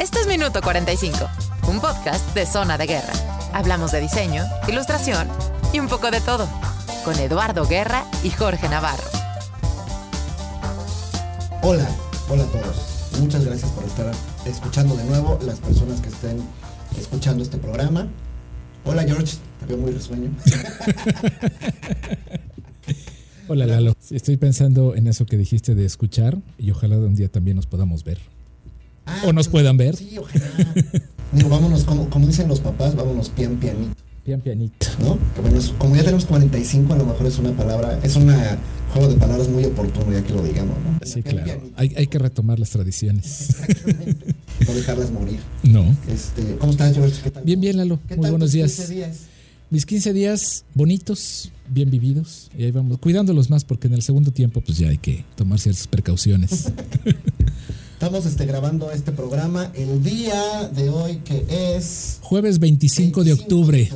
[0.00, 1.18] Esto es Minuto 45,
[1.68, 3.12] un podcast de Zona de Guerra.
[3.52, 5.28] Hablamos de diseño, ilustración
[5.72, 6.48] y un poco de todo,
[7.04, 9.04] con Eduardo Guerra y Jorge Navarro.
[11.62, 11.86] Hola,
[12.28, 12.76] hola a todos.
[13.20, 14.12] Muchas gracias por estar
[14.44, 16.42] escuchando de nuevo las personas que estén
[16.98, 18.06] escuchando este programa.
[18.84, 20.30] Hola George, te veo muy risueño.
[23.48, 27.56] Hola Lalo, estoy pensando en eso que dijiste de escuchar y ojalá un día también
[27.56, 28.18] nos podamos ver.
[29.06, 29.94] Ah, o nos puedan ver.
[29.96, 30.44] Sí, ojalá.
[31.32, 34.86] Digo, vámonos, como, como dicen los papás, vámonos pian pianito, Pian pianito.
[35.00, 35.18] ¿no?
[35.40, 38.32] Bueno, es- como ya tenemos 45, a lo mejor es una palabra, es un
[38.92, 40.98] juego de palabras muy oportuno, ya que lo digamos, ¿no?
[41.06, 41.62] Sí, Pian claro.
[41.76, 43.50] Hay, hay que retomar las tradiciones.
[43.50, 44.34] Exactamente.
[44.66, 45.38] No dejarlas morir.
[45.62, 45.84] No.
[46.12, 47.20] Este, ¿Cómo estás, George?
[47.22, 47.44] ¿Qué tal?
[47.44, 48.00] Bien, bien, Lalo.
[48.08, 48.74] ¿Qué Muy tal buenos tus días.
[48.74, 49.18] 15 días?
[49.70, 52.50] Mis 15 días bonitos, bien vividos.
[52.56, 55.58] Y ahí vamos, cuidándolos más porque en el segundo tiempo pues ya hay que tomar
[55.58, 56.72] ciertas precauciones.
[57.92, 63.90] Estamos este, grabando este programa el día de hoy que es Jueves 25 de octubre.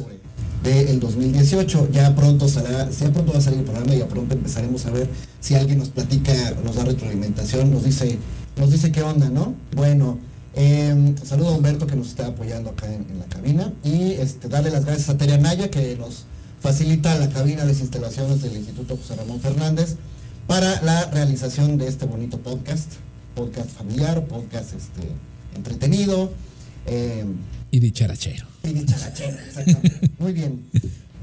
[0.64, 1.90] del 2018.
[1.92, 4.90] Ya pronto será, ya pronto va a salir el programa y ya pronto empezaremos a
[4.90, 5.08] ver
[5.40, 6.32] si alguien nos platica,
[6.64, 8.18] nos da retroalimentación, nos dice,
[8.56, 9.54] nos dice qué onda, ¿no?
[9.76, 10.18] Bueno,
[10.54, 14.48] eh, saludo a Humberto que nos está apoyando acá en, en la cabina y este,
[14.48, 16.24] darle las gracias a Tere Anaya que nos
[16.60, 19.96] facilita la cabina de instalaciones del Instituto José Ramón Fernández
[20.46, 22.92] para la realización de este bonito podcast,
[23.34, 25.08] podcast familiar, podcast este,
[25.56, 26.32] entretenido.
[26.86, 27.24] eh,
[27.70, 28.46] Y dicharachero.
[28.64, 30.10] y dicharachero, exactamente.
[30.18, 30.60] Muy bien.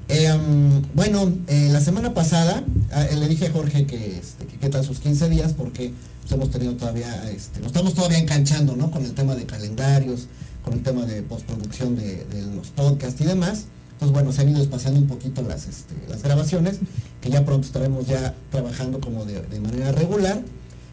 [0.10, 4.46] Eh, um, bueno, eh, la semana pasada ah, eh, le dije a Jorge que, este,
[4.46, 8.18] que qué tal sus 15 días porque pues, hemos tenido todavía, este, nos estamos todavía
[8.18, 8.90] enganchando, ¿no?
[8.90, 10.28] Con el tema de calendarios,
[10.64, 13.66] con el tema de postproducción de, de los podcasts y demás.
[13.98, 16.78] Entonces, bueno, se han ido espaciando un poquito las, este, las grabaciones,
[17.20, 20.40] que ya pronto estaremos ya trabajando como de, manera regular.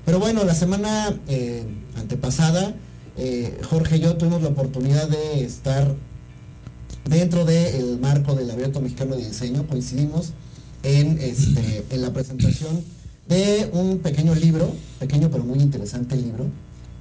[0.07, 1.67] Pero bueno, la semana eh,
[1.97, 2.75] antepasada,
[3.19, 5.95] eh, Jorge y yo tuvimos la oportunidad de estar
[7.05, 10.33] dentro del marco del Abierto Mexicano de Diseño, coincidimos
[10.83, 12.83] en, este, la presentación
[13.29, 16.47] de un pequeño libro, pequeño pero muy interesante libro,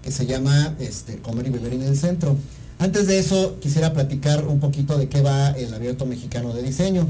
[0.01, 2.35] que se llama este, Comer y Beber en el Centro.
[2.83, 7.07] Antes de eso, quisiera platicar un poquito de qué va el Abierto Mexicano de Diseño.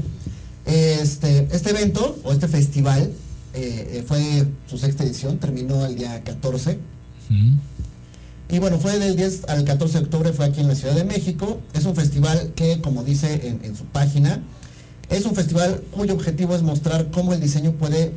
[0.66, 3.10] Este, este evento, o este festival,
[3.54, 6.78] eh, eh, fue su sexta edición, terminó el día 14
[7.28, 7.56] Mm.
[8.50, 11.02] y bueno, fue del 10 al 14 de octubre, fue aquí en la Ciudad de
[11.02, 11.58] México.
[11.72, 14.42] Es un festival que, como dice en, en su página,
[15.08, 18.12] es un festival cuyo objetivo es mostrar cómo el diseño puede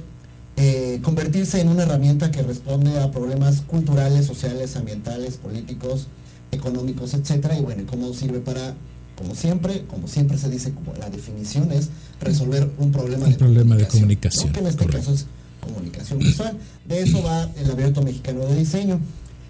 [0.58, 6.08] eh, convertirse en una herramienta que responde a problemas culturales, sociales, ambientales, políticos,
[6.52, 7.58] económicos, etcétera.
[7.58, 8.76] Y bueno, cómo sirve para,
[9.18, 11.90] como siempre, como siempre se dice, como la definición es
[12.22, 14.54] resolver un problema Un de problema de comunicación, comunicación, ¿no?
[14.54, 15.12] que en este correcto.
[15.12, 15.26] caso es
[15.62, 16.58] comunicación visual.
[16.88, 19.00] De eso va el abierto mexicano de diseño.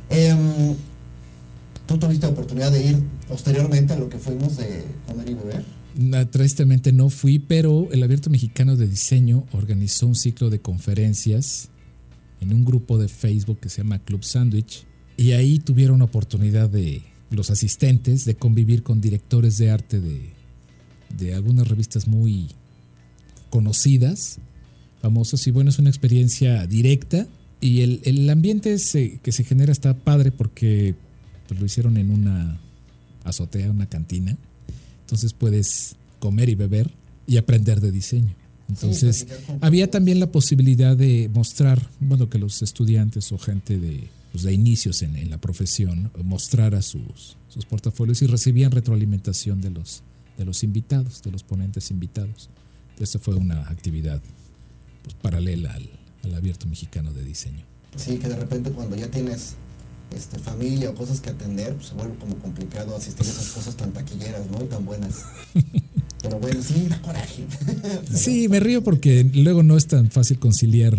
[0.09, 0.75] Em,
[1.85, 5.63] ¿Tú tuviste oportunidad de ir posteriormente a lo que fuimos de comer y beber?
[6.29, 11.69] Tristemente no fui, pero el Abierto Mexicano de Diseño organizó un ciclo de conferencias
[12.39, 14.86] en un grupo de Facebook que se llama Club Sandwich
[15.17, 17.01] y ahí tuvieron oportunidad de
[17.31, 20.29] los asistentes de convivir con directores de arte de,
[21.17, 22.47] de algunas revistas muy
[23.49, 24.39] conocidas,
[25.01, 27.27] famosas y bueno, es una experiencia directa
[27.61, 30.95] y el, el ambiente se- que se genera está padre porque
[31.47, 32.59] pues, lo hicieron en una
[33.23, 34.37] azotea, una cantina.
[35.01, 36.89] Entonces puedes comer y beber
[37.25, 38.33] y aprender de diseño.
[38.69, 39.27] Entonces,
[39.61, 44.53] había también la posibilidad de mostrar, bueno, que los estudiantes o gente de, pues, de
[44.53, 50.03] inicios en, en la profesión mostrara sus, sus portafolios y recibían retroalimentación de los,
[50.37, 52.51] de los invitados, de los ponentes invitados.
[52.99, 54.21] Esta fue una actividad
[55.01, 55.89] pues, paralela al,
[56.23, 57.65] al abierto mexicano de diseño.
[57.95, 59.55] Sí, que de repente cuando ya tienes
[60.15, 63.75] este, familia o cosas que atender, pues se vuelve como complicado asistir a esas cosas
[63.75, 64.63] tan taquilleras, ¿no?
[64.63, 65.23] Y tan buenas.
[66.21, 67.43] Pero bueno, sí, da coraje.
[68.13, 70.95] Sí, me río porque luego no es tan fácil conciliar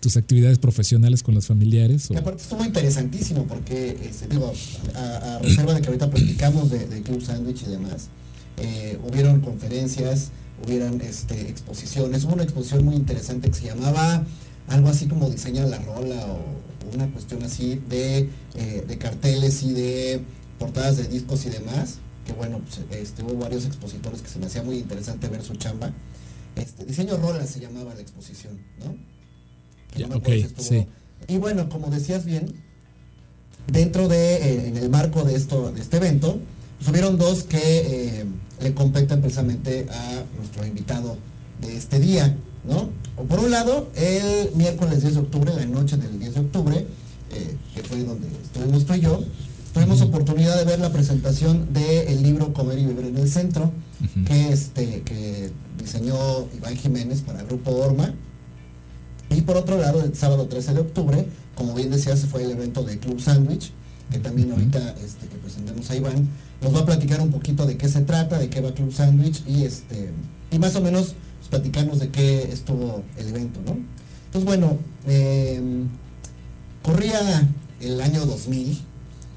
[0.00, 2.08] tus actividades profesionales con las familiares.
[2.08, 4.52] Que aparte estuvo interesantísimo porque, este, digo,
[4.94, 8.08] a, a reserva de que ahorita platicamos de, de Club Sandwich y demás,
[8.56, 10.30] eh, hubieron conferencias,
[10.64, 14.24] hubieron este, exposiciones, hubo una exposición muy interesante que se llamaba
[14.68, 19.72] algo así como Diseña la Rola o una cuestión así de, eh, de carteles y
[19.72, 20.22] de
[20.58, 24.46] portadas de discos y demás, que bueno, pues, este, hubo varios expositores que se me
[24.46, 25.92] hacía muy interesante ver su chamba.
[26.56, 28.94] Este, Diseño Rola se llamaba la exposición, ¿no?
[29.92, 30.86] Que Ya, no me acuerdo ok, si estuvo- sí.
[31.28, 32.52] Y bueno, como decías bien,
[33.70, 36.38] dentro de, eh, en el marco de esto, de este evento,
[36.88, 38.24] hubieron dos que eh,
[38.62, 41.16] le competen precisamente a nuestro invitado
[41.60, 42.90] de este día, ¿no?
[43.16, 46.86] O por un lado, el miércoles 10 de octubre, la noche del 10 de octubre,
[47.32, 49.22] eh, que fue y yo
[49.72, 53.70] tuvimos oportunidad de ver la presentación del libro Comer y Vivir en el Centro,
[54.26, 56.16] que, este, que diseñó
[56.56, 58.14] Iván Jiménez para el Grupo Orma.
[59.30, 62.50] Y por otro lado, el sábado 13 de octubre, como bien decía, se fue el
[62.50, 63.72] evento de Club Sandwich,
[64.10, 66.28] que también ahorita este, que presentemos a Iván,
[66.60, 69.42] nos va a platicar un poquito de qué se trata, de qué va Club Sandwich
[69.46, 70.10] y este
[70.50, 73.78] y más o menos pues, platicarnos de qué estuvo el evento, ¿no?
[74.26, 75.88] Entonces bueno, em,
[76.82, 77.48] corría
[77.80, 78.78] el año 2000,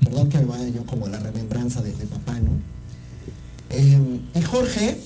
[0.04, 2.52] perdón que me vaya yo como la remembranza de, papá, ¿no?
[3.70, 4.98] Em, y Jorge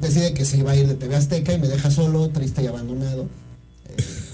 [0.00, 2.66] decide que se iba a ir de TV Azteca y me deja solo, triste y
[2.66, 3.28] abandonado,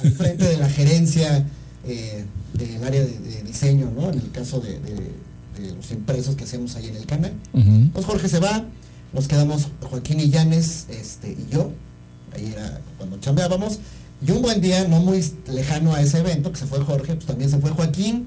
[0.02, 1.46] al frente de la gerencia
[1.86, 2.24] eh,
[2.54, 4.10] del área de, diseño, ¿no?
[4.10, 4.78] En el caso de,
[5.76, 7.32] los impresos que hacemos ahí en el canal.
[7.92, 8.64] Pues Jorge se va,
[9.12, 11.72] nos quedamos Joaquín y Llanes este, y yo,
[12.34, 13.78] ahí era cuando chambeábamos,
[14.26, 17.26] y un buen día, no muy lejano a ese evento, que se fue Jorge, pues
[17.26, 18.26] también se fue Joaquín.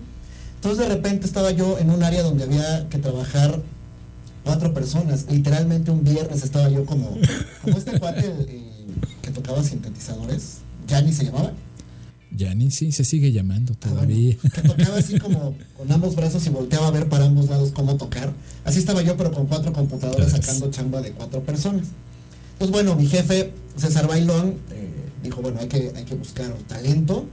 [0.55, 3.61] Entonces de repente estaba yo en un área donde había que trabajar
[4.43, 5.25] cuatro personas.
[5.29, 7.17] Literalmente un viernes estaba yo como,
[7.61, 8.33] como este cuate
[9.21, 10.59] que tocaba sintetizadores.
[10.93, 11.51] ¿Yanni se llamaba?
[12.35, 14.37] Yanni, sí, se sigue llamando ah, todavía.
[14.53, 17.95] que tocaba así como con ambos brazos y volteaba a ver para ambos lados cómo
[17.97, 18.31] tocar.
[18.63, 21.87] Así estaba yo, pero con cuatro computadores sacando chamba de cuatro personas.
[22.59, 24.93] Pues bueno, mi jefe, César Bailón, eh,
[25.23, 27.25] dijo, bueno, hay que, hay que buscar talento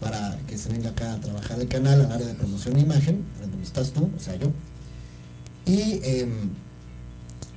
[0.00, 3.24] para que se venga acá a trabajar el canal, al área de promoción e imagen,
[3.40, 4.52] donde estás tú, o sea, yo.
[5.66, 6.50] Y em,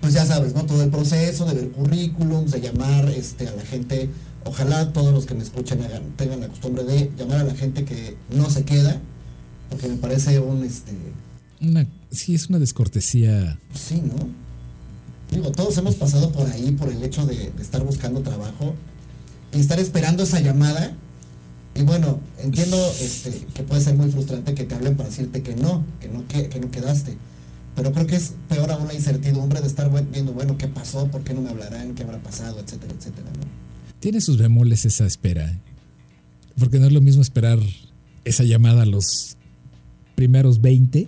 [0.01, 0.65] pues ya sabes, ¿no?
[0.65, 4.09] Todo el proceso de ver currículums, de llamar este, a la gente
[4.45, 5.79] ojalá todos los que me escuchen
[6.17, 8.99] tengan la costumbre de llamar a la gente que no se queda,
[9.69, 10.91] porque me parece un este.
[11.61, 13.59] Una, sí, es una descortesía.
[13.73, 14.41] sí, ¿no?
[15.31, 18.75] Digo, todos hemos pasado por ahí por el hecho de, estar buscando trabajo
[19.53, 20.93] y estar esperando esa llamada.
[21.73, 25.55] Y bueno, entiendo este, que puede ser muy frustrante que te hablen para decirte que
[25.55, 27.15] no, que no, que, que no quedaste.
[27.77, 31.23] Pero creo que es peor aún la incertidumbre de estar viendo, bueno, qué pasó, por
[31.23, 33.29] qué no me hablarán, qué habrá pasado, etcétera, etcétera.
[33.39, 33.70] ¿no?
[34.01, 35.53] Tiene sus bemoles esa espera.
[36.59, 37.59] Porque no es lo mismo esperar
[38.25, 39.37] esa llamada a los
[40.15, 41.07] primeros 20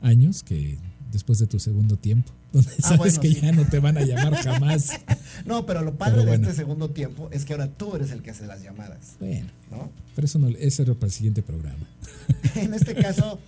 [0.00, 0.78] años que
[1.12, 2.32] después de tu segundo tiempo.
[2.52, 4.92] Donde ah, sabes que ya no te van a llamar jamás.
[5.44, 8.30] no, pero lo padre de este segundo tiempo es que ahora tú eres el que
[8.30, 9.16] hace las llamadas.
[9.20, 9.90] Bueno, ¿no?
[10.14, 11.86] Pero eso no, ese era para el siguiente programa.
[12.54, 13.38] en este caso,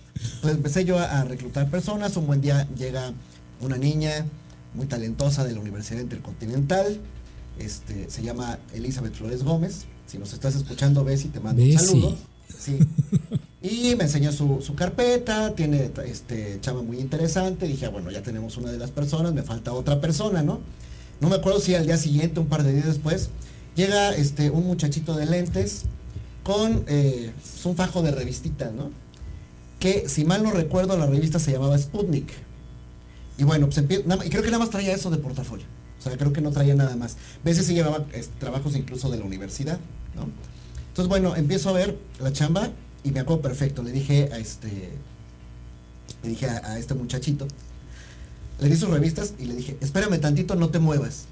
[0.41, 2.15] pues empecé yo a reclutar personas.
[2.17, 3.13] Un buen día llega
[3.61, 4.27] una niña
[4.75, 6.99] muy talentosa de la Universidad Intercontinental
[7.59, 9.85] este, se llama Elizabeth Flores Gómez.
[10.07, 12.17] Si nos estás escuchando, ves y te mando un saludo.
[12.57, 12.79] Sí.
[13.61, 17.67] Y me enseñó su, carpeta, tiene este chava muy interesante.
[17.67, 20.61] Dije, ah, bueno, ya tenemos una de las personas, me falta otra persona, ¿no?
[21.19, 23.29] No me acuerdo si al día siguiente, un par de días después,
[23.75, 25.83] llega este un muchachito de lentes
[26.43, 27.33] con eh,
[27.65, 28.91] un fajo de revistita, ¿no?
[29.79, 32.31] Que si mal no recuerdo, la revista se llamaba Sputnik.
[33.37, 35.65] Y bueno, pues y creo que nada más traía eso de portafolio.
[35.99, 37.13] O sea, creo que no traía nada más.
[37.13, 38.05] A veces sí llevaba
[38.39, 39.79] trabajos incluso de la universidad,
[40.15, 40.27] ¿no?
[40.87, 42.71] Entonces, bueno, empiezo a ver la chamba
[43.03, 43.83] y me acuerdo perfecto.
[43.83, 44.91] Le dije a este,
[46.23, 47.47] le dije a, este muchachito,
[48.59, 51.25] le di sus revistas y le dije, espérame tantito, no te muevas.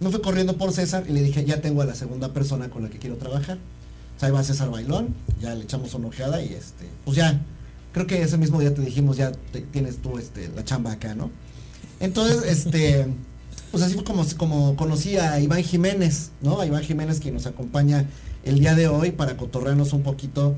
[0.00, 2.82] Me fui corriendo por César y le dije, ya tengo a la segunda persona con
[2.82, 3.58] la que quiero trabajar.
[4.16, 7.40] O sea, ahí va César Bailón, ya le echamos una ojeada y este, pues ya,
[7.92, 9.32] creo que ese mismo día te dijimos, ya
[9.72, 11.30] tienes tú este, la chamba acá, ¿no?
[12.00, 13.06] Entonces, este
[13.70, 16.60] pues así fue como, como conocí a Iván Jiménez, ¿no?
[16.60, 18.06] A Iván Jiménez que nos acompaña
[18.44, 20.54] el día de hoy para cotorrearnos un poquito,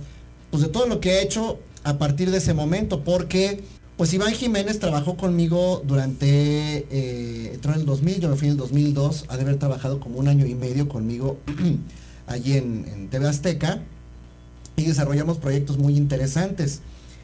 [0.50, 3.62] pues de todo lo que ha hecho a partir de ese momento, porque
[3.96, 8.52] pues Iván Jiménez trabajó conmigo durante, eh, entró en el 2000, yo me fui en
[8.52, 11.38] el 2002, ha de haber trabajado como un año y medio conmigo
[12.26, 13.82] allí en, TV Azteca
[14.76, 16.80] y desarrollamos proyectos muy interesantes.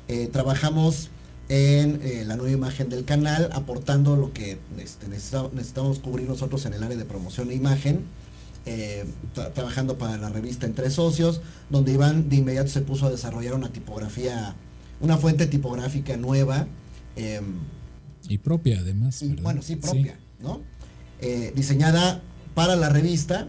[0.08, 1.08] Eh, trabajamos
[1.48, 6.74] en eh, la nueva imagen del canal, aportando lo que este, necesitamos, cubrir nosotros en
[6.74, 8.02] el área de promoción e imagen,
[8.66, 9.06] eh,
[9.54, 11.40] trabajando para la revista Entre Socios,
[11.70, 14.54] donde Iván de inmediato se puso a desarrollar una tipografía,
[15.00, 16.66] una fuente tipográfica nueva.
[17.16, 17.60] Em,
[18.28, 19.24] y propia además.
[19.40, 20.60] bueno, sí, propia, ¿no?
[21.20, 22.20] Eh, diseñada
[22.54, 23.48] para la revista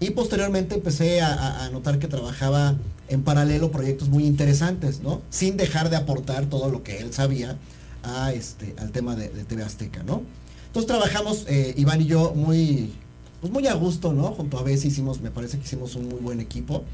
[0.00, 2.76] y posteriormente empecé a, notar que trabajaba
[3.10, 5.20] en paralelo proyectos muy interesantes, ¿no?
[5.30, 7.58] Sin dejar de aportar todo lo que él sabía
[8.04, 10.22] a este, al tema de, TV Azteca, ¿no?
[10.68, 12.92] Entonces trabajamos, eh, Iván y yo, muy,
[13.40, 14.28] pues muy a gusto, ¿no?
[14.28, 16.84] Junto a veces hicimos, me parece que hicimos un muy buen equipo.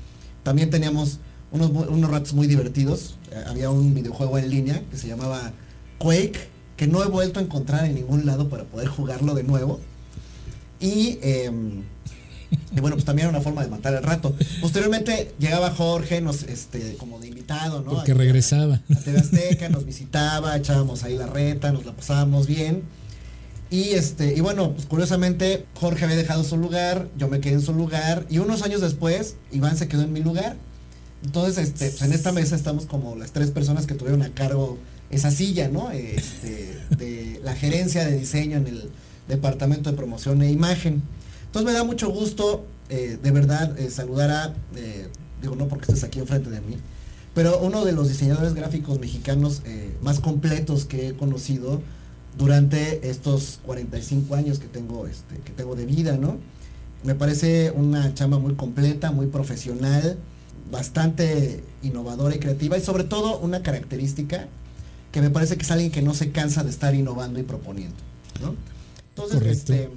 [0.43, 1.19] También teníamos
[1.53, 3.17] unos, unos ratos muy divertidos.
[3.31, 5.53] Eh, había un videojuego en línea que se llamaba
[5.99, 9.81] Quake, que no he vuelto a encontrar en ningún lado para poder jugarlo de nuevo.
[10.81, 11.83] Y em,
[12.75, 14.35] Y bueno, pues también era una forma de matar el rato.
[14.61, 17.93] Posteriormente llegaba Jorge, nos, este, como de invitado, ¿no?
[17.93, 18.83] Porque regresaba.
[18.95, 22.83] A TV Azteca, nos visitaba, echábamos ahí la reta, nos la pasábamos bien.
[23.71, 27.63] Y este, y bueno, pues curiosamente Jorge había dejado su lugar, yo me quedé en
[27.63, 30.57] su lugar, y unos años después, Iván se quedó en mi lugar.
[31.25, 34.79] Entonces, este, pues en esta mesa estamos como las tres personas que tuvieron a cargo
[35.11, 35.91] esa silla, ¿no?
[35.91, 38.91] Este, de la gerencia de diseño en el
[39.29, 41.03] departamento de promoción e imagen.
[41.57, 45.09] Entonces me da mucho gusto, eh, de verdad, eh, saludar a, eh,
[45.41, 46.77] digo no porque estés aquí enfrente de mí,
[47.35, 49.63] pero uno de los diseñadores gráficos mexicanos
[50.03, 51.81] más completos que he conocido
[52.37, 56.37] durante estos 45 años que tengo, este, que tengo de vida, ¿no?
[57.05, 60.19] Me parece una chamba muy completa, muy profesional,
[60.71, 64.47] bastante innovadora y creativa y sobre todo una característica
[65.11, 67.97] que me parece que es alguien que no se cansa de estar innovando y proponiendo,
[68.43, 68.55] ¿no?
[69.09, 69.89] Entonces, este,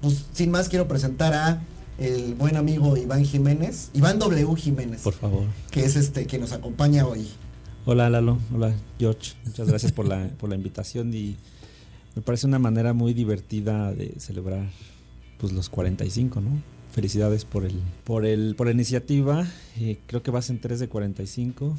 [0.00, 1.62] pues sin más quiero presentar a
[1.98, 4.56] el buen amigo Iván Jiménez, Iván W.
[4.56, 5.02] Jiménez.
[5.02, 5.44] Por favor.
[5.70, 7.28] Que es este quien nos acompaña hoy.
[7.84, 11.36] Hola Lalo, hola George, muchas gracias por la, por la invitación y
[12.14, 14.68] me parece una manera muy divertida de celebrar
[15.38, 16.50] pues los 45, ¿no?
[16.92, 19.46] Felicidades por el por el por la iniciativa.
[19.78, 21.76] Eh, creo que vas en 3 de 45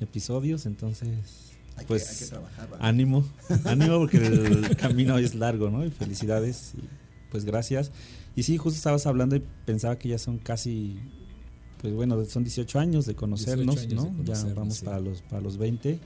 [0.00, 1.08] episodios, entonces
[1.86, 2.32] pues
[2.78, 3.24] ánimo,
[3.64, 5.84] ánimo porque el camino es largo, ¿no?
[5.84, 7.01] Y felicidades y
[7.32, 7.90] pues gracias.
[8.36, 10.98] Y sí, justo estabas hablando y pensaba que ya son casi
[11.80, 14.14] pues bueno, son 18 años de conocernos, ¿no?
[14.22, 15.98] ya vamos para los para los 20.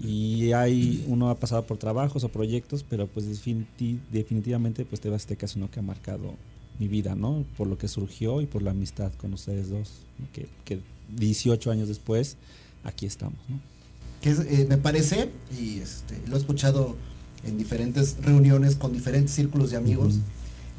[0.00, 5.22] Y hay uno ha pasado por trabajos o proyectos, pero pues definitivamente pues te vas
[5.22, 6.36] este caso uno que ha marcado
[6.78, 7.44] mi vida, ¿no?
[7.56, 9.90] Por lo que surgió y por la amistad con ustedes dos,
[10.32, 10.80] que, que
[11.16, 12.36] 18 años después
[12.84, 13.58] aquí estamos, ¿no?
[14.20, 16.96] que eh, me parece, y este, lo he escuchado
[17.44, 20.16] en diferentes reuniones con diferentes círculos de amigos,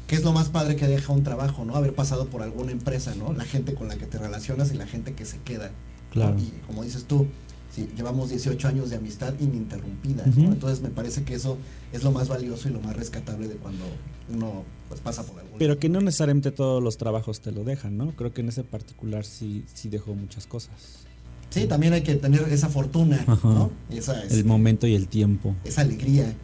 [0.06, 1.76] que es lo más padre que deja un trabajo, ¿no?
[1.76, 3.32] Haber pasado por alguna empresa, ¿no?
[3.32, 5.70] La gente con la que te relacionas y la gente que se queda.
[6.10, 6.36] Claro.
[6.38, 7.26] Y como dices tú,
[7.74, 11.56] sí, llevamos 18 años de amistad ininterrumpida, Entonces me parece que eso
[11.92, 13.84] es lo más valioso y lo más rescatable de cuando
[14.32, 15.56] uno pues, pasa por algo.
[15.58, 18.10] Pero que no necesariamente todos los trabajos te lo dejan, ¿no?
[18.16, 21.06] Creo que en ese particular sí, sí dejó muchas cosas.
[21.50, 23.70] Sí, también hay que tener esa fortuna, ¿no?
[23.90, 25.54] Esa, el momento y el tiempo.
[25.64, 26.34] Esa alegría.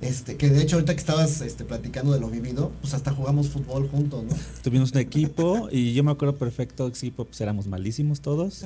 [0.00, 3.48] Este, que de hecho ahorita que estabas este, platicando de lo vivido, pues hasta jugamos
[3.48, 4.34] fútbol juntos, ¿no?
[4.62, 8.64] Tuvimos un equipo y yo me acuerdo perfecto, equipo, pues éramos malísimos todos,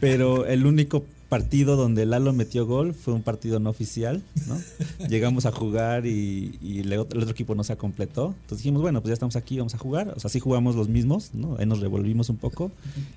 [0.00, 4.60] pero el único partido donde Lalo metió gol fue un partido no oficial, ¿no?
[5.08, 8.36] Llegamos a jugar y, el, otro equipo no se completó.
[8.42, 10.14] Entonces dijimos, bueno, pues ya estamos aquí, vamos a jugar.
[10.16, 11.56] O sea, sí jugamos los mismos, ¿no?
[11.58, 12.70] Ahí nos revolvimos un poco.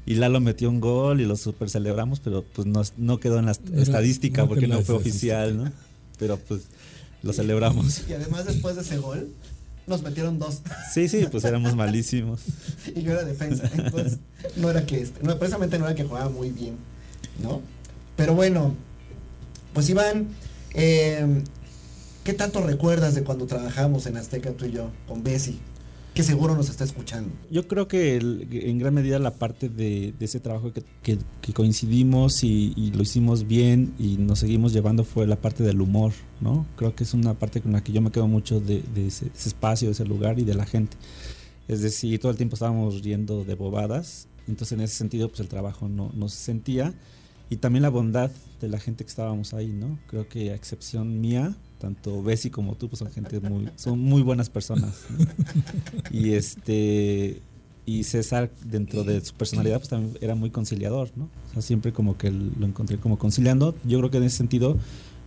[0.08, 3.46] Y Lalo metió un gol y lo super celebramos, pero pues no, no quedó en
[3.46, 5.72] la estadística porque no fue oficial, ¿no?
[6.17, 6.62] Pero pues
[7.24, 8.07] lo celebramos.
[8.07, 9.29] Y además después de ese gol,
[9.88, 10.62] nos metieron dos.
[10.91, 12.41] Sí, sí, pues éramos malísimos.
[12.95, 14.19] y yo era defensa, entonces
[14.55, 16.75] no era que este, no, precisamente no era que jugaba muy bien,
[17.41, 17.62] ¿no?
[18.15, 18.75] Pero bueno,
[19.74, 20.27] pues Iván,
[20.74, 21.43] eh,
[22.24, 25.59] ¿qué tanto recuerdas de cuando trabajamos en Azteca tú y yo con Bessie?
[26.17, 27.29] Que seguro nos está escuchando.
[27.51, 31.19] Yo creo que en gran medida la parte de, ese trabajo que,
[31.53, 36.65] coincidimos y, lo hicimos bien y nos seguimos llevando fue la parte del humor, ¿no?
[36.75, 39.89] Creo que es una parte con la que yo me quedo mucho de, ese, espacio,
[39.89, 40.97] de ese lugar y de la gente.
[41.67, 45.50] Es decir, todo el tiempo estábamos riendo de bobadas, entonces en ese sentido pues el
[45.50, 46.95] trabajo no, no se sentía
[47.50, 49.98] y también la bondad de la gente que estábamos ahí, ¿no?
[50.08, 54.22] Creo que a excepción mía, tanto Bessie como tú pues son gente muy son muy
[54.22, 55.06] buenas personas.
[56.12, 57.42] Y este
[57.86, 61.30] y César dentro de su personalidad pues también era muy conciliador, ¿no?
[61.50, 63.75] O sea, siempre como que lo encontré como conciliando.
[63.86, 64.77] Yo creo que en ese sentido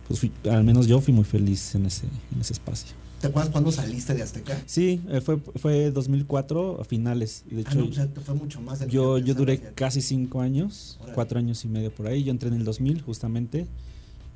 [0.07, 2.95] pues al menos yo fui muy feliz en ese en ese espacio.
[3.21, 4.59] ¿Te acuerdas cuándo saliste de Azteca?
[4.65, 7.43] Sí, eh, fue, fue 2004 a finales.
[7.49, 11.67] De ah, hecho, fue mucho más Yo, yo duré casi cinco años, cuatro años y
[11.67, 12.23] medio por ahí.
[12.23, 13.67] Yo entré en el 2000 justamente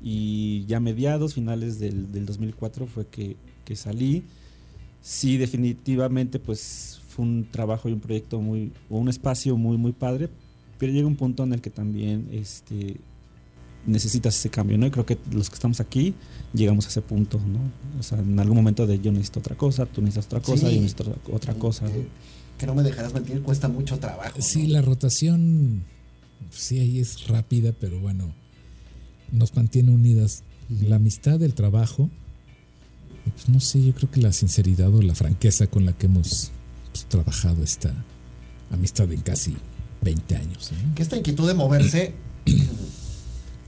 [0.00, 4.22] y ya mediados, finales del, del 2004 fue que, que salí.
[5.02, 10.28] Sí, definitivamente pues fue un trabajo y un proyecto muy, un espacio muy, muy padre,
[10.78, 12.98] pero llega un punto en el que también este,
[13.86, 14.86] necesitas ese cambio, ¿no?
[14.86, 16.14] Y creo que los que estamos aquí
[16.52, 17.60] llegamos a ese punto, ¿no?
[17.98, 20.80] O sea, en algún momento de yo necesito otra cosa, tú necesitas otra cosa, yo
[20.80, 21.86] necesito otra cosa.
[22.58, 24.40] Que, no me dejarás mentir, cuesta mucho trabajo.
[24.40, 25.84] Sí, la rotación,
[26.50, 28.34] sí, ahí es rápida, pero bueno,
[29.32, 30.42] nos mantiene unidas.
[30.68, 32.10] La amistad, el trabajo,
[33.32, 36.50] pues no sé, yo creo que la sinceridad o la franqueza con la que hemos
[36.92, 37.92] pues, trabajado esta
[38.72, 39.56] amistad en casi
[40.02, 40.72] 20 años.
[40.94, 42.14] Que esta inquietud de moverse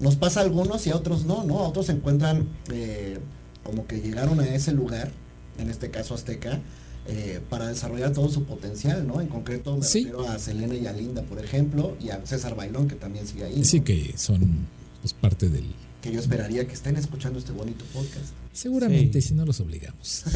[0.00, 1.58] nos pasa a algunos y a otros no, ¿no?
[1.60, 3.18] A otros se encuentran eh,
[3.64, 5.10] como que llegaron a ese lugar,
[5.58, 6.60] en este caso Azteca,
[7.08, 9.20] eh, para desarrollar todo su potencial, ¿no?
[9.20, 10.04] En concreto me Sí.
[10.04, 13.44] refiero a Selena y a Linda, por ejemplo, y a César Bailón, que también sigue
[13.44, 13.56] ahí.
[13.56, 13.64] ¿no?
[13.64, 14.66] Sí, que son
[15.00, 15.64] pues, parte del.
[16.02, 18.32] Que yo esperaría que estén escuchando este bonito podcast.
[18.52, 19.28] Seguramente, Sí.
[19.28, 20.24] si no los obligamos.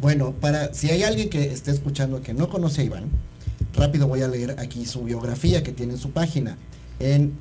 [0.00, 3.04] Bueno, para si hay alguien que esté escuchando que no conoce a Iván,
[3.74, 6.56] rápido voy a leer aquí su biografía que tiene en su página.
[7.00, 7.32] En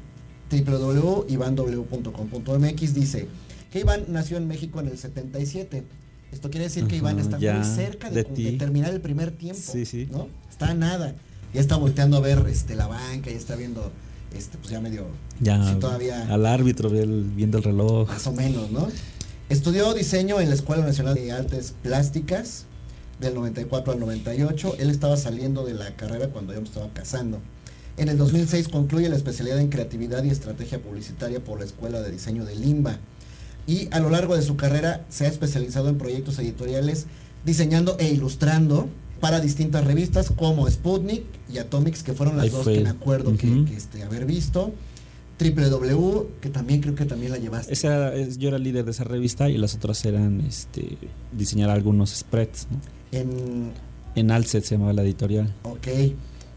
[0.50, 3.28] www.ivanw.com.mx dice
[3.72, 5.84] que Iván nació en México en el 77.
[6.32, 8.44] Esto quiere decir que Iván está ya, muy cerca de, de ti.
[8.44, 9.62] de terminar el primer tiempo.
[9.62, 10.08] Sí, sí.
[10.12, 10.28] ¿no?
[10.50, 11.16] Está a nada.
[11.54, 13.92] Ya está volteando a ver este, la banca, ya está viendo,
[14.36, 15.08] este, pues ya medio,
[15.40, 18.08] Ya sí, todavía al árbitro viendo el reloj.
[18.08, 18.88] más o menos, ¿no?
[19.50, 22.66] Estudió diseño en la Escuela Nacional de Artes Plásticas
[23.20, 24.76] del 94 al 98.
[24.78, 27.40] Él estaba saliendo de la carrera cuando yo me estaba casando.
[28.00, 32.10] En el 2006 concluye la especialidad en creatividad y estrategia publicitaria por la Escuela de
[32.12, 32.98] Diseño de Limba.
[33.68, 37.06] Y a lo largo de su carrera se ha especializado en proyectos editoriales
[37.46, 38.88] diseñando e ilustrando
[39.20, 42.76] para distintas revistas como Sputnik y Atomics, que fueron las Ahí dos fue.
[42.76, 43.66] que me acuerdo que- Ujú.
[43.66, 44.72] que, este, haber visto.
[45.40, 47.72] www, que también creo que también la llevaste.
[47.72, 50.98] Esa yo era líder de esa revista y las otras eran este,
[51.32, 52.68] diseñar algunos spreads.
[52.72, 52.80] ¿no?
[53.18, 53.72] En,
[54.16, 55.54] En Alcet se llamaba la editorial.
[55.64, 55.88] ok,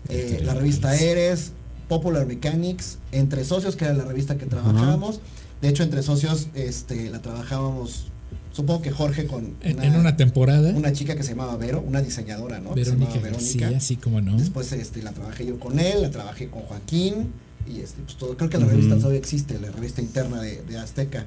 [0.09, 1.53] eh, la revista Eres,
[1.89, 5.21] Popular Mechanics, Entre Socios, que era la revista que trabajábamos.
[5.61, 8.09] De hecho, Entre Socios este, la trabajábamos,
[8.53, 12.03] supongo que Jorge con En, en una temporada, una chica que se llamaba Vero, una
[12.03, 12.75] diseñadora, ¿no?
[12.75, 14.37] Verónica llamaba García, así como no.
[14.37, 17.33] Después este, la trabajé yo con él, la trabajé con Joaquín
[17.67, 20.79] y este, pues todo, creo que la revista todavía existe, la revista interna de, de
[20.79, 21.27] Azteca.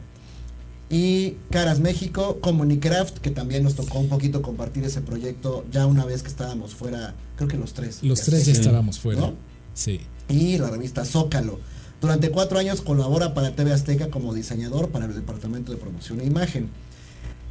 [0.89, 6.05] Y Caras México, Comunicraft, que también nos tocó un poquito compartir ese proyecto ya una
[6.05, 8.03] vez que estábamos fuera, creo que los tres.
[8.03, 9.21] Los Ya tres ya estábamos fuera.
[9.21, 9.33] ¿No?
[9.73, 10.01] Sí.
[10.29, 11.59] Y la revista Zócalo.
[12.01, 16.25] Durante cuatro años colabora para TV Azteca como diseñador para el Departamento de Promoción e
[16.25, 16.69] Imagen.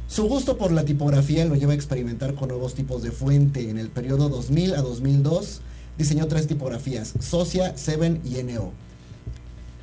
[0.07, 3.69] Su gusto por la tipografía lo lleva a experimentar con nuevos tipos de fuente.
[3.69, 5.61] En el periodo 2000 a 2002
[5.97, 8.71] diseñó tres tipografías, Socia, Seven y NO.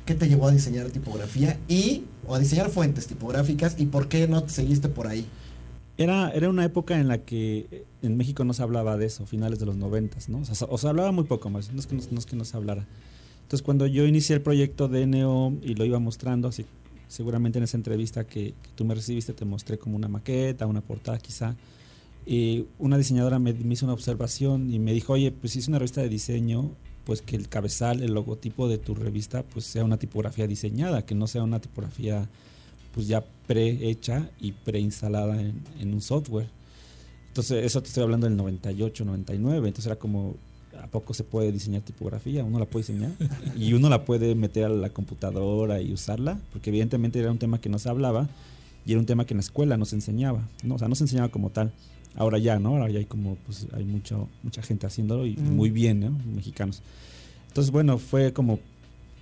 [0.05, 4.27] ¿Qué te llevó a diseñar tipografía y o a diseñar fuentes tipográficas y por qué
[4.27, 5.25] no te seguiste por ahí?
[5.97, 9.59] Era, era una época en la que en México no se hablaba de eso, finales
[9.59, 10.39] de los noventas, ¿no?
[10.39, 12.45] O sea, se hablaba muy poco más, no es, que no, no es que no
[12.45, 12.85] se hablara.
[13.43, 16.65] Entonces cuando yo inicié el proyecto de NO y lo iba mostrando, así,
[17.07, 21.19] seguramente en esa entrevista que, tú me recibiste te mostré como una maqueta, una portada
[21.19, 21.55] quizá,
[22.25, 25.77] y una diseñadora me, me hizo una observación y me dijo, oye, pues es una
[25.77, 26.71] revista de diseño,
[27.05, 31.15] pues que el cabezal, el logotipo de tu revista, pues sea una tipografía diseñada, que
[31.15, 32.27] no sea una tipografía
[32.93, 36.47] pues ya prehecha y preinstalada en, en un software.
[37.29, 39.67] Entonces, eso te estoy hablando del 98, 99.
[39.67, 40.35] Entonces era como,
[40.81, 42.43] ¿a poco se puede diseñar tipografía?
[42.43, 43.11] Uno la puede diseñar
[43.57, 47.59] y uno la puede meter a la computadora y usarla, porque evidentemente era un tema
[47.59, 48.29] que no se hablaba
[48.85, 50.75] y era un tema que en la escuela no se enseñaba, ¿no?
[50.75, 51.71] O sea, no se enseñaba como tal.
[52.15, 52.69] Ahora ya, ¿no?
[52.69, 55.55] Ahora ya hay como, pues hay mucho, mucha gente haciéndolo y, y Mm.
[55.55, 56.11] muy bien, ¿no?
[56.35, 56.81] Mexicanos.
[57.47, 58.59] Entonces, bueno, fue como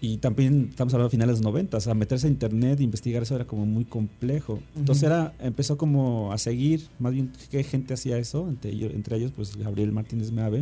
[0.03, 2.83] y también estamos hablando de finales de los 90, o sea, meterse a internet e
[2.83, 4.59] investigar eso era como muy complejo.
[4.75, 5.13] Entonces Ujú.
[5.13, 9.31] era, empezó como a seguir, más bien qué gente hacía eso, entre ellos, entre ellos
[9.35, 10.61] pues Gabriel Martínez Meave,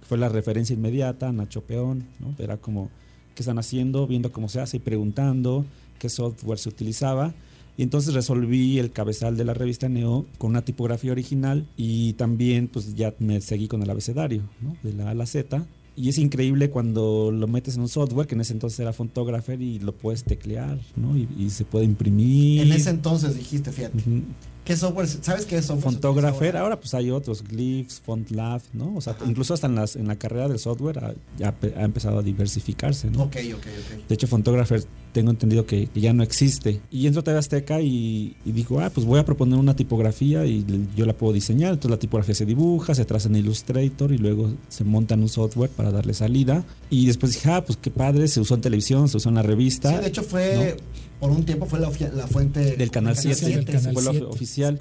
[0.00, 2.34] que fue la referencia inmediata, Nacho Peón, ¿no?
[2.42, 2.88] Era como
[3.34, 5.66] qué están haciendo, viendo cómo se hace y preguntando
[5.98, 7.34] qué software se utilizaba.
[7.78, 12.66] Y entonces resolví el cabezal de la revista Neo con una tipografía original y también
[12.66, 14.76] pues ya me seguí con el abecedario, ¿no?
[14.82, 15.64] De la A a la Z.
[15.94, 19.60] Y es increíble cuando lo metes en un software, que en ese entonces era Fontographer,
[19.60, 21.16] y lo puedes teclear, ¿no?
[21.16, 22.62] Y, y se puede imprimir.
[22.62, 24.22] En ese entonces dijiste, fíjate, Ujú.
[24.68, 25.08] ¿Qué software?
[25.08, 25.94] ¿Sabes qué es software?
[25.94, 26.60] Fontographer, ahora?
[26.60, 28.96] ahora pues hay otros, Glyphs, FontLab, ¿no?
[28.96, 29.24] O sea, Ajá.
[29.26, 33.10] incluso hasta en, las, en la carrera del software ha, ya ha empezado a diversificarse,
[33.10, 33.22] ¿no?
[33.22, 34.08] Ok, ok, ok.
[34.08, 36.82] De hecho, Fontographer tengo entendido que, que ya no existe.
[36.90, 40.44] Y entro a TV Azteca y, y digo, ah, pues voy a proponer una tipografía
[40.44, 41.72] y yo la puedo diseñar.
[41.72, 45.30] Entonces la tipografía se dibuja, se traza en Illustrator y luego se monta en un
[45.30, 46.62] software para darle salida.
[46.90, 49.42] Y después dije, ah, pues qué padre, se usó en televisión, se usó en la
[49.42, 49.92] revista.
[49.92, 50.76] Sí, de hecho fue,
[51.20, 54.02] por un tiempo fue la, la fuente Del Canal del Sí, del 7, Canal fue
[54.02, 54.78] 7, oficial.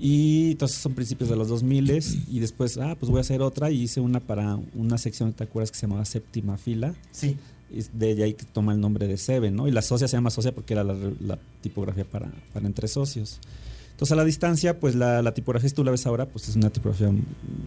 [0.00, 3.70] Y entonces son principios de los 2000 y después, ah, pues voy a hacer otra
[3.70, 6.94] y hice una para una sección, ¿te acuerdas que se llamaba Séptima Fila?
[7.10, 7.36] Sí,
[7.70, 9.66] Y de ahí que toma el nombre de Seven, ¿no?
[9.66, 13.40] Y la socia se llama socia porque era la, la tipografía para, para entre socios.
[13.90, 16.54] Entonces a la distancia, pues la, la tipografía, si tú la ves ahora, pues es
[16.54, 17.10] una tipografía,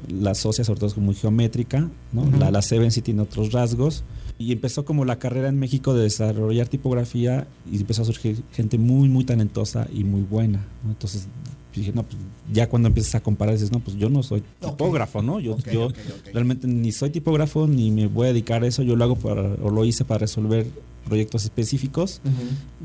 [0.09, 2.25] la socia sobre todo es muy geométrica, ¿no?
[2.39, 4.05] La, la Seven sí tiene otros rasgos.
[4.41, 8.77] Y empezó como la carrera en México de desarrollar tipografía y empezó a surgir gente
[8.77, 10.91] muy, muy talentosa y muy buena, ¿no?
[10.91, 11.27] Entonces
[11.75, 12.17] dije, no, pues
[12.51, 15.39] ya cuando empiezas a comparar dices, no, pues yo no soy tipógrafo, ¿no?
[15.39, 15.87] Yo, yo
[16.33, 19.41] realmente ni soy tipógrafo ni me voy a dedicar a eso, yo lo hago para,
[19.61, 20.67] o lo hice para resolver
[21.05, 22.21] proyectos específicos.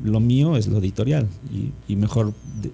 [0.03, 2.71] Lo mío es lo editorial y, y mejor de-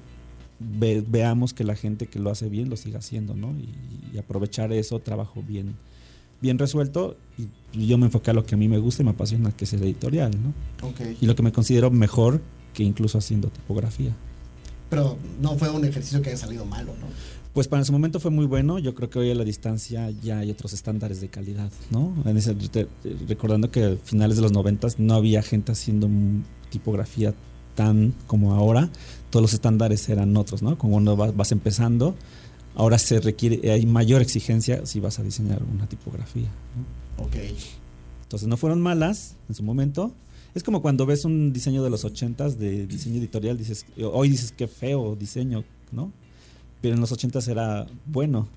[0.60, 3.52] ve- veamos que la gente que lo hace bien lo siga haciendo, ¿no?
[3.58, 3.70] Y,
[4.16, 5.76] y aprovechar eso, trabajo bien,
[6.44, 7.18] bien resuelto.
[7.40, 7.48] Y,
[7.88, 9.74] yo me enfoqué a lo que a mí me gusta y me apasiona, que es
[9.74, 10.88] el editorial, ¿no?
[10.88, 11.00] Ok.
[11.22, 12.40] Y lo que me considero mejor
[12.76, 14.12] que incluso haciendo tipografía.
[14.92, 17.08] Pero no fue un ejercicio que haya salido malo, ¿no?
[17.54, 18.78] Pues para su momento fue muy bueno.
[18.78, 22.14] Yo creo que hoy a la distancia ya hay otros estándares de calidad, ¿no?
[22.26, 22.88] En ese- te-
[23.28, 26.08] recordando que a finales de los noventas no había gente haciendo
[26.70, 27.34] tipografía
[27.76, 28.90] tan como ahora.
[29.32, 30.78] Todos los estándares eran otros, ¿no?
[30.78, 32.16] Como cuando vas, vas empezando,
[32.76, 36.50] ahora se requiere, hay mayor exigencia si vas a diseñar una tipografía.
[37.18, 37.26] ¿no?
[37.26, 37.36] Ok.
[38.24, 40.14] Entonces no fueron malas en su momento.
[40.56, 44.52] Es como cuando ves un diseño de los ochentas de diseño editorial, dices, hoy dices
[44.52, 46.12] qué feo diseño, ¿no?
[46.82, 48.48] Pero en los ochentas era bueno.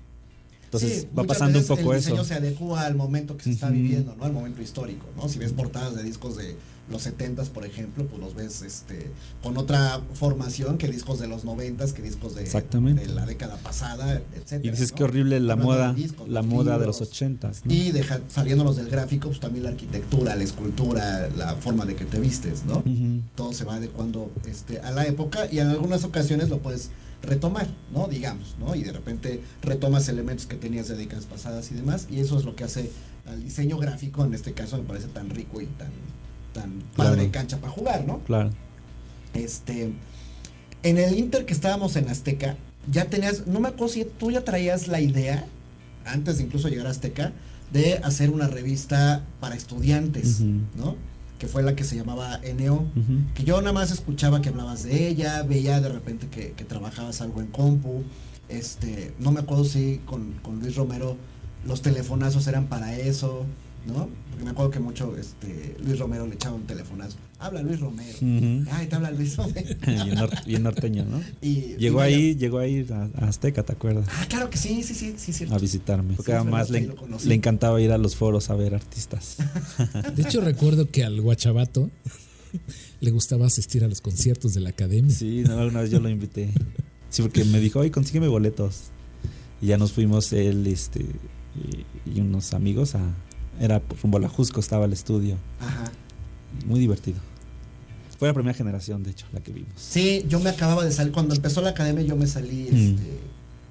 [0.65, 2.09] Entonces Sí, va pasando un poco el eso.
[2.09, 4.25] diseño se adecua al momento que se está viviendo, ¿no?
[4.25, 5.29] Al momento histórico, ¿no?
[5.29, 6.55] Si ves portadas de discos de
[6.89, 9.11] los 70s, por ejemplo, pues los ves este
[9.43, 12.47] con otra formación que discos de los 90s, que discos de,
[13.07, 14.61] la década pasada, etcétera.
[14.63, 14.97] Y dices ¿no?
[14.97, 17.65] qué horrible la Hablando moda, discos, la moda de los ochentas.
[17.65, 17.73] ¿no?
[17.73, 22.05] Y deja, saliéndonos del gráfico, pues también la arquitectura, la escultura, la forma de que
[22.05, 22.83] te vistes, ¿no?
[23.35, 26.89] Todo se va adecuando este, a la época y en algunas ocasiones lo puedes
[27.21, 28.07] retomar, ¿no?
[28.07, 28.75] Digamos, ¿no?
[28.75, 32.45] Y de repente retomas elementos que tenías de décadas pasadas y demás, y eso es
[32.45, 32.91] lo que hace
[33.25, 35.91] al diseño gráfico, en este caso me parece tan rico y tan,
[36.61, 37.31] tan padre Claro.
[37.31, 38.19] cancha para jugar, ¿no?
[38.19, 38.49] Claro.
[39.33, 39.91] Este,
[40.83, 42.55] en el Inter que estábamos en Azteca,
[42.91, 45.45] ya tenías, no me acuerdo si tú ya traías la idea,
[46.05, 47.33] antes de incluso llegar a Azteca,
[47.71, 50.39] de hacer una revista para estudiantes.
[50.41, 50.95] ¿no?
[51.37, 53.33] Que fue la que se llamaba NO Ujú.
[53.35, 57.21] que yo nada más escuchaba que hablabas de ella, veía de repente que, que trabajabas
[57.21, 58.03] algo en compu,
[58.49, 61.17] este, no me acuerdo si con, con Luis Romero
[61.65, 63.45] los telefonazos eran para eso,
[63.87, 64.09] ¿no?
[64.29, 67.17] Porque me acuerdo que mucho este, Luis Romero le echaba un telefonazo.
[67.39, 68.13] Habla Luis Romero.
[68.17, 68.69] Ujú.
[68.71, 69.75] Ay, te habla Luis Romero.
[69.87, 71.21] bien, nor- bien norteño, ¿no?
[71.41, 74.07] Y- Llegó y ahí, llegó ahí a, a Azteca, ¿te acuerdas?
[74.11, 75.55] Ah, claro que sí, sí, sí, sí, cierto.
[75.55, 76.13] A visitarme.
[76.15, 76.91] Porque además le,
[77.25, 79.37] le encantaba ir a los foros a ver artistas.
[80.15, 81.89] De hecho, recuerdo que al guachabato
[82.99, 85.15] le gustaba asistir a los conciertos de la academia.
[85.15, 86.49] Sí, no, una vez yo lo invité.
[87.09, 88.91] Sí, porque me dijo, oye, consígueme boletos.
[89.61, 91.01] Y ya nos fuimos él este,
[92.05, 93.01] y, y unos amigos a...
[93.59, 95.35] Era rumbo a la Jusco, estaba el estudio.
[95.59, 95.91] Ajá.
[96.65, 97.17] Muy divertido.
[98.19, 99.69] Fue la primera generación, de hecho, la que vimos.
[99.75, 102.75] Sí, yo me acababa de salir, cuando empezó la academia yo me salí, Mm.
[102.95, 103.19] este,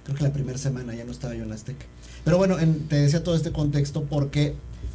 [0.04, 1.84] creo que la primera semana ya no estaba yo en la Azteca.
[2.24, 4.54] Pero bueno, en- te decía todo este contexto porque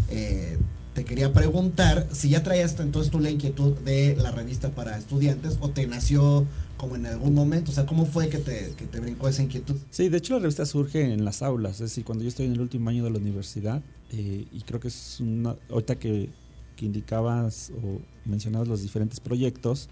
[0.09, 0.57] eh,
[0.93, 5.57] te quería preguntar si ya traías entonces tú la inquietud de la revista para estudiantes
[5.61, 6.45] o te nació
[6.77, 9.75] como en algún momento, o sea, ¿cómo fue que te, que te brincó esa inquietud?
[9.91, 12.53] Sí, de hecho la revista surge en las aulas, es decir, cuando yo estoy en
[12.53, 16.29] el último año de la universidad, eh, y creo que es una, ahorita que,
[16.75, 19.89] que indicabas o mencionabas los diferentes proyectos,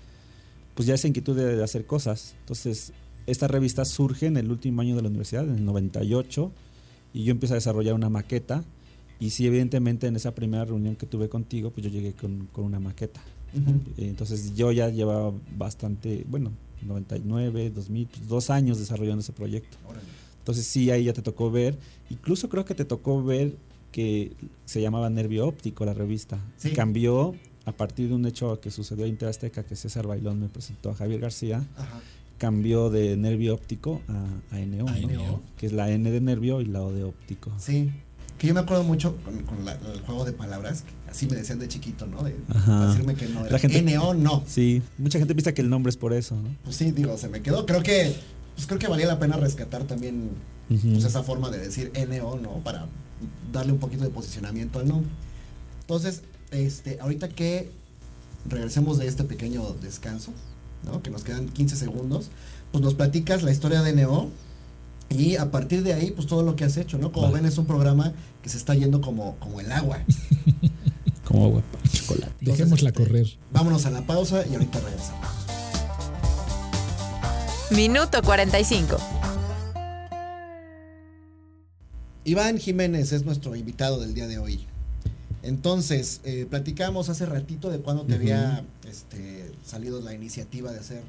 [0.74, 2.36] pues ya esa inquietud de, hacer cosas.
[2.40, 2.94] Entonces,
[3.28, 6.52] esta revista surge en el último año de la universidad, en el 98,
[7.14, 8.64] y yo empiezo a desarrollar una maqueta,
[9.20, 12.66] y sí, evidentemente en esa primera reunión que tuve contigo, pues yo llegué con, con
[12.66, 13.22] una maqueta.
[13.98, 16.52] Eh, Entonces yo ya llevaba bastante, bueno,
[16.84, 19.78] 99, 2000, pues, dos años desarrollando ese proyecto.
[19.88, 20.06] Órale.
[20.40, 21.78] Entonces sí, ahí ya te tocó ver,
[22.10, 23.56] incluso creo que te tocó ver
[23.92, 24.32] que
[24.66, 26.40] se llamaba Nervio Óptico la revista.
[26.58, 26.72] Sí.
[26.72, 30.90] Cambió a partir de un hecho que sucedió en Interazteca, que César Bailón me presentó
[30.92, 32.00] a Javier García, Ajá.
[32.38, 34.86] cambió de Nervio Óptico a, A ¿no?
[34.86, 35.42] NO.
[35.58, 37.52] que es la N de Nervio y la O de Óptico.
[37.60, 37.92] Sí,
[38.40, 41.36] que yo me acuerdo mucho con, con la- el juego de palabras, que así me
[41.36, 42.24] decían de chiquito, ¿no?
[42.24, 42.88] De, Ajá.
[42.88, 44.44] decirme que no era La gente- NO, no.
[44.48, 46.50] Sí, mucha gente piensa que el nombre es por eso, ¿no?
[46.64, 47.66] Pues sí, digo, se me quedó.
[47.66, 48.16] Creo que,
[48.56, 50.32] pues creo que valía la pena rescatar también
[50.70, 52.52] pues esa forma de decir NO, ¿no?
[52.64, 52.88] Para
[53.52, 55.10] darle un poquito de posicionamiento al nombre.
[55.82, 56.22] Entonces,
[56.52, 57.70] este, ahorita que
[58.48, 60.32] regresemos de este pequeño descanso,
[60.86, 61.02] ¿no?
[61.02, 62.30] Que nos quedan 15 segundos,
[62.72, 64.30] pues nos platicas la historia de NO
[65.10, 67.12] y a partir de ahí, pues todo lo que has hecho, ¿no?
[67.12, 70.00] Como ven, es un programa que se está yendo como, como el agua.
[71.26, 72.34] Como agua para chocolate.
[72.40, 73.28] Entonces, Dejémosla este, correr.
[73.52, 75.30] Vámonos a la pausa y ahorita regresamos.
[77.70, 78.98] Minuto 45.
[82.26, 84.66] Iván Jiménez es nuestro invitado del día de hoy.
[85.44, 91.04] Entonces, eh, platicamos hace ratito de cuando te había este, salido la iniciativa de hacer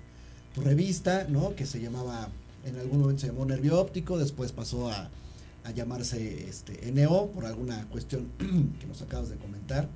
[0.55, 1.55] tu revista, ¿no?
[1.57, 2.29] Que se llamaba,
[2.65, 5.09] en algún momento se llamó Nervio Óptico, después pasó a,
[5.65, 8.29] a llamarse este, NO por alguna cuestión
[8.81, 9.89] que nos acabas de comentar.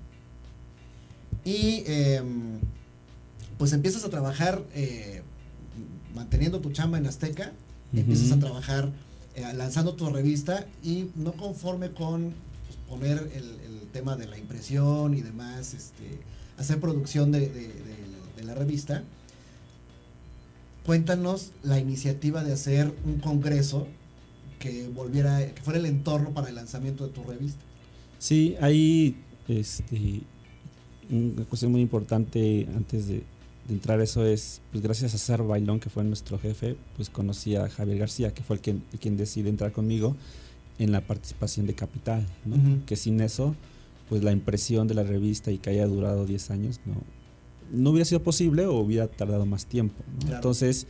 [1.44, 2.58] Y em,
[3.58, 5.22] pues empiezas a trabajar eh,
[6.14, 7.52] manteniendo tu chamba en Azteca,
[7.94, 8.90] empiezas a trabajar
[9.34, 12.32] eh, lanzando tu revista y no conforme con
[12.66, 16.18] pues, poner el, el tema de la impresión y demás, este,
[16.56, 18.04] hacer producción de, de- de-
[18.36, 19.04] de la revista,
[20.84, 23.86] cuéntanos la iniciativa de hacer un congreso
[24.58, 27.62] que volviera, que fuera el entorno para el lanzamiento de tu revista.
[28.18, 29.16] Sí, ahí
[29.48, 30.22] este,
[31.10, 33.22] una cuestión muy importante antes de,
[33.68, 37.56] de entrar eso es, pues gracias a César Bailón, que fue nuestro jefe, pues conocí
[37.56, 40.16] a Javier García, que fue el quien, el quien decide entrar conmigo
[40.78, 42.84] en la participación de capital, ¿no?
[42.84, 43.54] Que sin eso,
[44.08, 46.94] pues la impresión de la revista y que haya durado 10 años no,
[47.72, 50.02] no hubiera sido posible o hubiera tardado más tiempo.
[50.12, 50.18] ¿no?
[50.20, 50.36] Claro.
[50.36, 50.86] Entonces,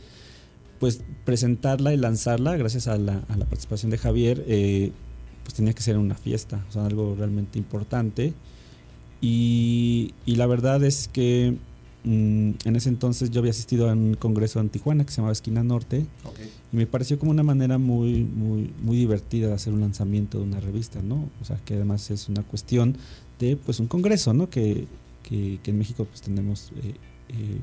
[0.79, 4.91] pues presentarla y lanzarla, gracias a la, a la participación de Javier, eh,
[5.43, 8.33] pues tenía que ser una fiesta, o sea, algo realmente importante.
[9.21, 11.55] Y, y la verdad es que
[12.03, 15.31] mm, en ese entonces yo había asistido a un congreso en Tijuana que se llamaba
[15.31, 16.39] Esquina Norte Ok.
[16.73, 20.43] y me pareció como una manera muy, muy, muy divertida de hacer un lanzamiento de
[20.43, 21.29] una revista, ¿no?
[21.41, 22.97] O sea, que además es una cuestión
[23.39, 24.49] de, pues, un congreso, ¿no?
[24.49, 24.85] Que,
[25.27, 26.93] que, en México, pues, tenemos eh,
[27.29, 27.59] eh,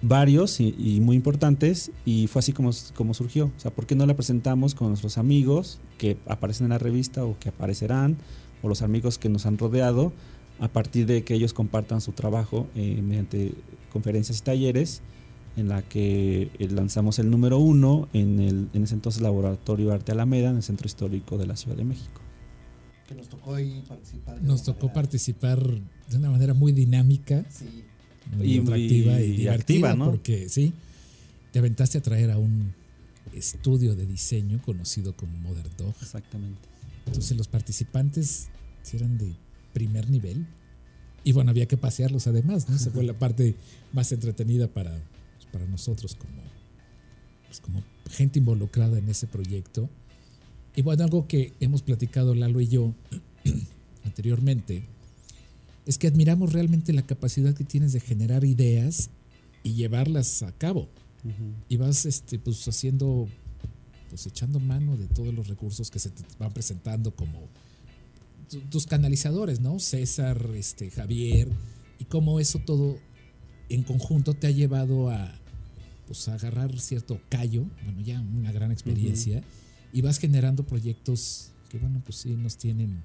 [0.00, 3.46] varios y, muy importantes y fue así como, como surgió.
[3.46, 7.24] O sea, ¿por qué no la presentamos con nuestros amigos que aparecen en la revista
[7.24, 8.16] o que aparecerán
[8.62, 10.12] o los amigos que nos han rodeado
[10.60, 13.52] a partir de que ellos compartan su trabajo eh, mediante
[13.92, 15.02] conferencias y talleres
[15.56, 20.50] en la que lanzamos el número uno en, el, en ese entonces Laboratorio Arte Alameda,
[20.50, 22.20] en el Centro Histórico de la Ciudad de México.
[23.08, 24.40] Que nos tocó ahí participar.
[24.40, 25.64] de Nos una tocó manera- participar
[26.10, 27.64] de una manera muy dinámica, Sí.
[28.36, 30.04] muy Y- atractiva y, y divertida, activa, ¿no?
[30.06, 30.72] porque sí,
[31.52, 32.74] te aventaste a traer a un
[33.34, 35.94] estudio de diseño conocido como Modern Dog.
[36.02, 36.60] Exactamente.
[37.06, 38.48] Entonces los participantes
[38.92, 39.34] eran de
[39.72, 40.46] primer nivel.
[41.24, 42.76] Y bueno, había que pasearlos además, ¿no?
[42.76, 43.54] Esa fue la parte
[43.92, 46.42] más entretenida para, pues, para nosotros como,
[47.46, 49.88] pues, como gente involucrada en ese proyecto.
[50.78, 52.94] Y bueno, algo que hemos platicado Lalo y yo
[54.04, 54.84] anteriormente
[55.86, 59.10] es que admiramos realmente la capacidad que tienes de generar ideas
[59.64, 60.88] y llevarlas a cabo.
[61.68, 63.26] Y vas este pues haciendo
[64.08, 67.48] pues echando mano de todos los recursos que se te van presentando como
[68.48, 69.80] tu- tus canalizadores, ¿no?
[69.80, 71.48] César, este Javier
[71.98, 72.98] y cómo eso todo
[73.68, 75.34] en conjunto te ha llevado a
[76.06, 79.42] pues a agarrar cierto callo, bueno, ya una gran experiencia
[79.92, 83.02] y vas generando proyectos que bueno, pues sí nos tienen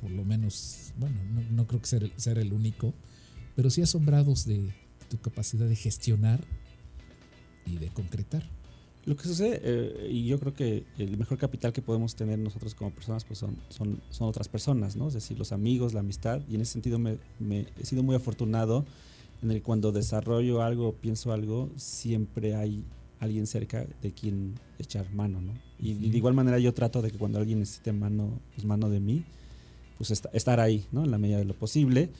[0.00, 2.92] por lo menos, bueno, no, no creo que ser ser el único,
[3.56, 4.74] pero sí asombrados de
[5.08, 6.40] tu capacidad de gestionar
[7.66, 8.42] y de concretar.
[9.06, 12.74] Lo que sucede, eh, y yo creo que el mejor capital que podemos tener nosotros
[12.74, 15.08] como personas pues son, son, son otras personas, ¿no?
[15.08, 18.16] Es decir, los amigos, la amistad, y en ese sentido me, me- he sido muy
[18.16, 18.84] afortunado
[19.42, 22.82] en el cuando desarrollo algo, pienso algo, siempre hay
[23.20, 25.52] alguien cerca de quien echar mano, ¿no?
[25.88, 29.00] Y, de igual manera yo trato de que cuando alguien necesite mano, pues mano de
[29.00, 29.22] mí,
[29.98, 31.04] pues esta- estar ahí, ¿no?
[31.04, 32.10] En la medida de lo posible.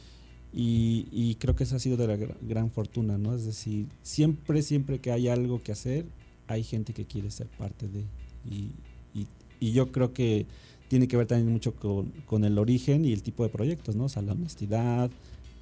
[0.52, 3.34] Y, y creo que esa ha sido de la gra- gran fortuna, ¿no?
[3.34, 6.04] Es decir, siempre, siempre que hay algo que hacer,
[6.46, 8.04] hay gente que quiere ser parte de.
[8.48, 8.70] Y,
[9.18, 9.26] y-
[9.60, 10.46] y yo creo que
[10.88, 14.04] tiene que ver también mucho con, con el origen y el tipo de proyectos, ¿no?
[14.04, 15.10] O sea, la honestidad,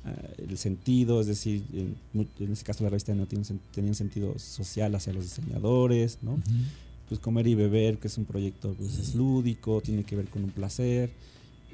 [0.05, 1.97] eh, el sentido, es decir, en,
[2.41, 6.33] en este caso la revista no tiene, tenía un sentido social hacia los diseñadores, ¿no?
[6.33, 6.43] Ujú.
[7.09, 10.45] Pues comer y beber, que es un proyecto pues es lúdico, tiene que ver con
[10.45, 11.11] un placer.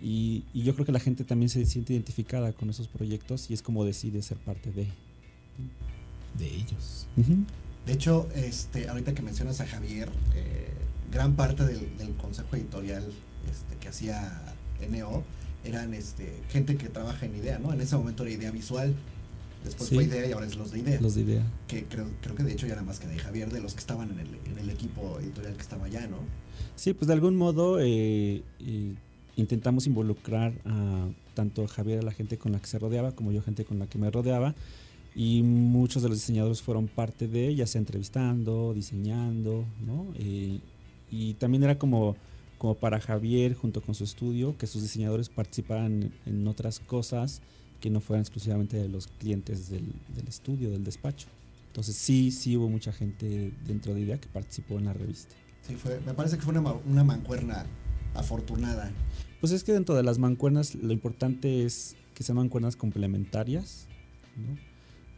[0.03, 3.55] Y, y yo creo que la gente también se siente identificada con esos proyectos y
[3.55, 4.87] es como decide ser parte de.
[6.39, 7.07] de ellos.
[7.87, 10.69] De hecho, este, ahorita que mencionas a Javier, eh,
[11.11, 13.05] gran parte del, del consejo editorial
[13.51, 14.55] este, que hacía
[14.91, 15.25] NO
[15.65, 17.73] eran este, gente que trabaja en idea, ¿no?
[17.73, 18.95] En ese momento era idea visual,
[19.65, 19.95] después Sí.
[19.97, 21.01] fue idea y ahora es los de idea.
[21.01, 21.47] Los de idea.
[21.67, 23.81] Que creo, creo que de hecho ya era más que de Javier, de los que
[23.81, 26.19] estaban en el, en el equipo editorial que estaba allá, ¿no?
[26.77, 28.95] Sí, pues de algún modo eh, eh,
[29.37, 33.43] intentamos involucrar a tanto Javier, a la gente con la que se rodeaba, como yo,
[33.43, 34.55] gente con la que me rodeaba.
[35.15, 40.07] Y muchos de los diseñadores fueron parte de, ya sea entrevistando, diseñando, ¿no?
[40.19, 40.61] Eh,
[41.11, 42.17] y también era como,
[42.59, 47.41] como para Javier, junto con su estudio, que sus diseñadores participaran en otras cosas
[47.81, 49.85] que no fueran exclusivamente de los clientes del,
[50.17, 51.29] del estudio, del despacho.
[51.69, 55.35] Entonces sí, sí hubo mucha gente dentro de IDEA que participó en la revista.
[55.67, 57.67] Sí, fue, me parece que fue una, una mancuerna
[58.15, 58.91] afortunada.
[59.41, 63.87] Pues es que dentro de las mancuernas lo importante es que sean mancuernas complementarias
[64.37, 64.59] ¿no?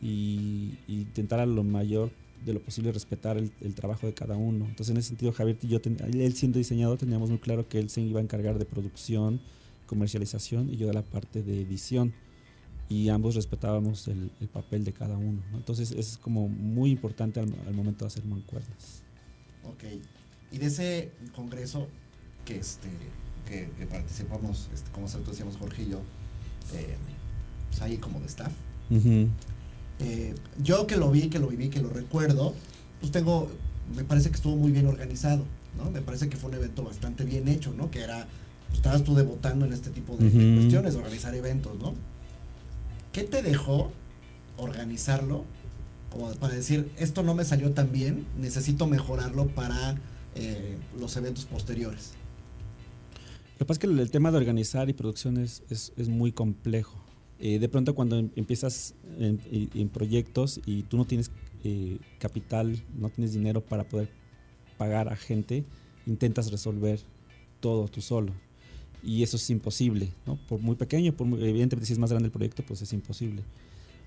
[0.06, 2.10] y, y intentar a lo mayor
[2.44, 4.66] de lo posible respetar el, el trabajo de cada uno.
[4.66, 7.78] Entonces en ese sentido Javier y yo, ten- él siendo diseñador, teníamos muy claro que
[7.78, 9.40] él se iba a encargar de producción,
[9.86, 12.12] comercialización y yo de la parte de edición.
[12.90, 15.40] Y ambos respetábamos el, el papel de cada uno.
[15.52, 15.58] ¿no?
[15.58, 19.02] Entonces es como muy importante al, al momento de hacer mancuernas.
[19.64, 19.84] Ok.
[20.52, 21.86] Y de ese congreso
[22.44, 22.88] que este
[23.48, 25.98] que, que participamos, este, como nosotros decíamos Jorge y yo,
[26.74, 26.96] eh,
[27.68, 28.52] pues ahí como de staff.
[30.00, 32.54] Eh, yo que lo vi, que lo viví, que lo recuerdo,
[33.00, 33.48] pues tengo,
[33.94, 35.44] me parece que estuvo muy bien organizado,
[35.76, 35.90] ¿no?
[35.90, 37.90] Me parece que fue un evento bastante bien hecho, ¿no?
[37.90, 38.26] Que era,
[38.68, 40.60] pues, estabas tú debutando en este tipo de Ujú.
[40.60, 41.94] cuestiones, de organizar eventos, ¿no?
[43.12, 43.90] ¿Qué te dejó
[44.56, 45.44] organizarlo?
[46.10, 49.96] Como para decir, esto no me salió tan bien, necesito mejorarlo para
[50.34, 52.12] eh, los eventos posteriores.
[53.54, 56.98] Lo que pasa es que el, tema de organizar y producción es, es- muy complejo.
[57.38, 61.30] Eh, de pronto cuando em- empiezas en proyectos y tú no tienes
[61.62, 64.08] eh, capital, no tienes dinero para poder
[64.78, 65.64] pagar a gente,
[66.06, 67.00] intentas resolver
[67.60, 68.32] todo tú solo.
[69.02, 70.36] Y eso es imposible, ¿no?
[70.48, 73.42] Por muy pequeño, por muy- evidentemente si es más grande el proyecto, pues es imposible.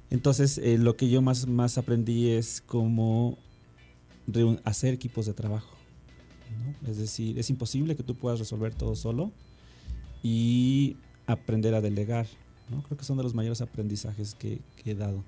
[0.09, 3.37] Entonces, eh, lo que yo más, más aprendí es cómo
[4.63, 5.75] hacer equipos de trabajo.
[6.83, 6.89] ¿no?
[6.89, 9.31] Es decir, es imposible que tú puedas resolver todo solo
[10.21, 12.27] y aprender a delegar.
[12.69, 12.83] ¿no?
[12.83, 15.23] Creo que son de los mayores aprendizajes que, que he dado.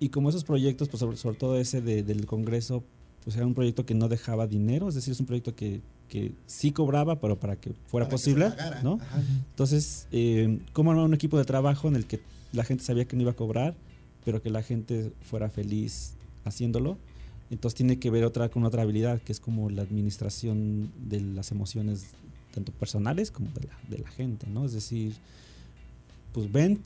[0.00, 2.84] Y como esos proyectos, pues sobre, sobre todo ese de- del Congreso,
[3.24, 6.32] pues era un proyecto que no dejaba dinero, es decir, es un proyecto que, que
[6.46, 8.82] sí cobraba, pero para que fuera Para que posible, pagara.
[8.82, 8.94] ¿no?
[8.94, 9.22] Ajá.
[9.50, 12.20] Entonces, eh, ¿cómo armar un equipo de trabajo en el que
[12.52, 13.74] la gente sabía que no iba a cobrar,
[14.24, 16.98] pero que la gente fuera feliz haciéndolo?
[17.50, 21.50] Entonces tiene que ver otra con otra habilidad, que es como la administración de las
[21.50, 22.06] emociones,
[22.52, 24.66] tanto personales como de la, de la gente, ¿no?
[24.66, 25.14] Es decir,
[26.32, 26.80] pues ven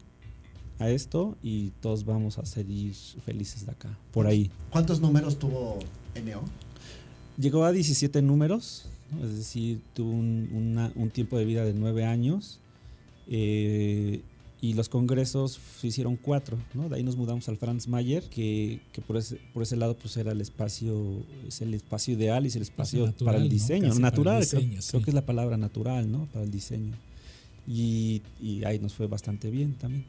[0.78, 4.50] a esto y todos vamos a seguir felices de acá, por ahí.
[4.70, 5.78] ¿Cuántos números tuvo
[6.24, 6.42] NO?
[7.38, 8.87] Llegó a 17 números.
[9.22, 12.59] Es decir, tuvo un, una- un tiempo de vida de 9 años
[13.29, 14.20] eh,
[14.61, 16.88] y los congresos se hicieron cuatro, ¿no?
[16.88, 20.16] De ahí nos mudamos al Franz Mayer, que, que por, ese, por ese lado pues
[20.16, 23.87] era el espacio, es el espacio ideal y es el espacio natural, para el diseño,
[23.87, 24.42] el natural,
[24.90, 26.27] creo- que es la palabra natural, ¿no?
[26.33, 26.92] Para el diseño.
[27.66, 30.05] Y, y ahí nos fue bastante bien también.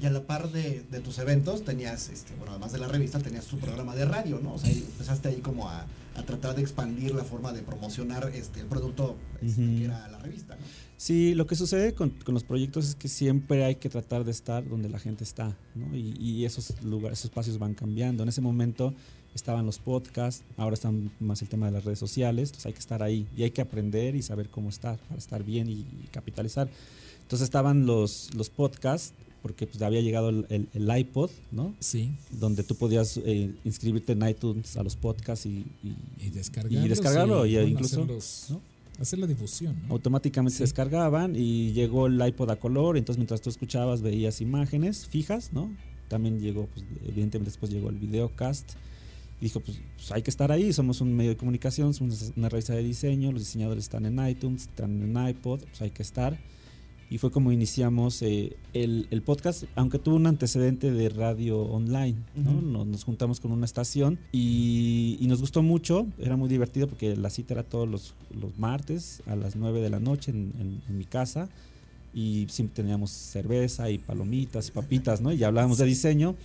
[0.00, 3.18] Y a la par de, de tus eventos tenías, este, bueno, además de la revista,
[3.18, 4.54] tenías tu programa de radio, ¿no?
[4.54, 5.84] O sea, empezaste ahí como a,
[6.16, 9.78] a tratar de expandir la forma de promocionar este, el producto este, Ujú.
[9.78, 10.62] que era la revista, ¿no?
[10.96, 14.30] Sí, lo que sucede con, con los proyectos es que siempre hay que tratar de
[14.30, 15.96] estar donde la gente está, ¿no?
[15.96, 18.22] Y, y esos lugares, esos espacios van cambiando.
[18.22, 18.92] En ese momento
[19.34, 22.78] estaban los podcasts, ahora están más el tema de las redes sociales, entonces hay que
[22.80, 26.08] estar ahí y hay que aprender y saber cómo estar para estar bien y, y
[26.12, 26.68] capitalizar.
[27.22, 31.74] Entonces estaban los, los podcasts, porque pues había llegado el, el- el iPod, ¿no?
[31.80, 36.84] Sí, Donde tú podías eh, inscribirte en iTunes a los podcasts y, y- y descargarlo.
[36.84, 38.60] Y descargarlo, y incluso, hacerlos- ¿no?
[39.00, 39.76] hacer la difusión.
[39.86, 39.94] ¿no?
[39.94, 40.58] automáticamente Sí.
[40.58, 45.52] se descargaban y llegó el iPod a color, entonces mientras tú escuchabas veías imágenes fijas,
[45.52, 45.70] ¿no?
[46.08, 48.72] También llegó, pues, evidentemente después llegó el videocast
[49.40, 52.74] dijo, pues, pues, hay que estar ahí, somos un medio de comunicación, somos una revista
[52.74, 56.38] de diseño, los diseñadores están en iTunes, están en iPod, pues hay que estar.
[57.10, 62.16] Y fue como iniciamos eh, el, el podcast, aunque tuvo un antecedente de radio online,
[62.36, 62.52] ¿no?
[62.52, 62.62] Ujú.
[62.62, 67.16] nos, nos juntamos con una estación y, y nos gustó mucho, era muy divertido porque
[67.16, 70.82] la cita era todos los, los martes a las 9 de la noche en, en-
[70.88, 71.48] en mi casa
[72.14, 75.32] y siempre teníamos cerveza y palomitas y papitas, ¿no?
[75.32, 76.36] Y hablábamos de diseño,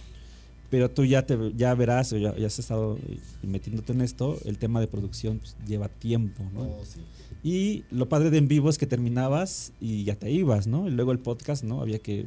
[0.70, 4.38] pero tú ya, te, ya verás, o ya, ya has estado eh, metiéndote en esto,
[4.46, 6.62] el tema de producción pues, lleva tiempo, ¿no?
[6.62, 7.00] O sí.
[7.44, 10.88] Y lo padre de en vivo es que terminabas y ya te ibas, ¿no?
[10.88, 11.80] Y luego el podcast, ¿no?
[11.80, 12.26] Había que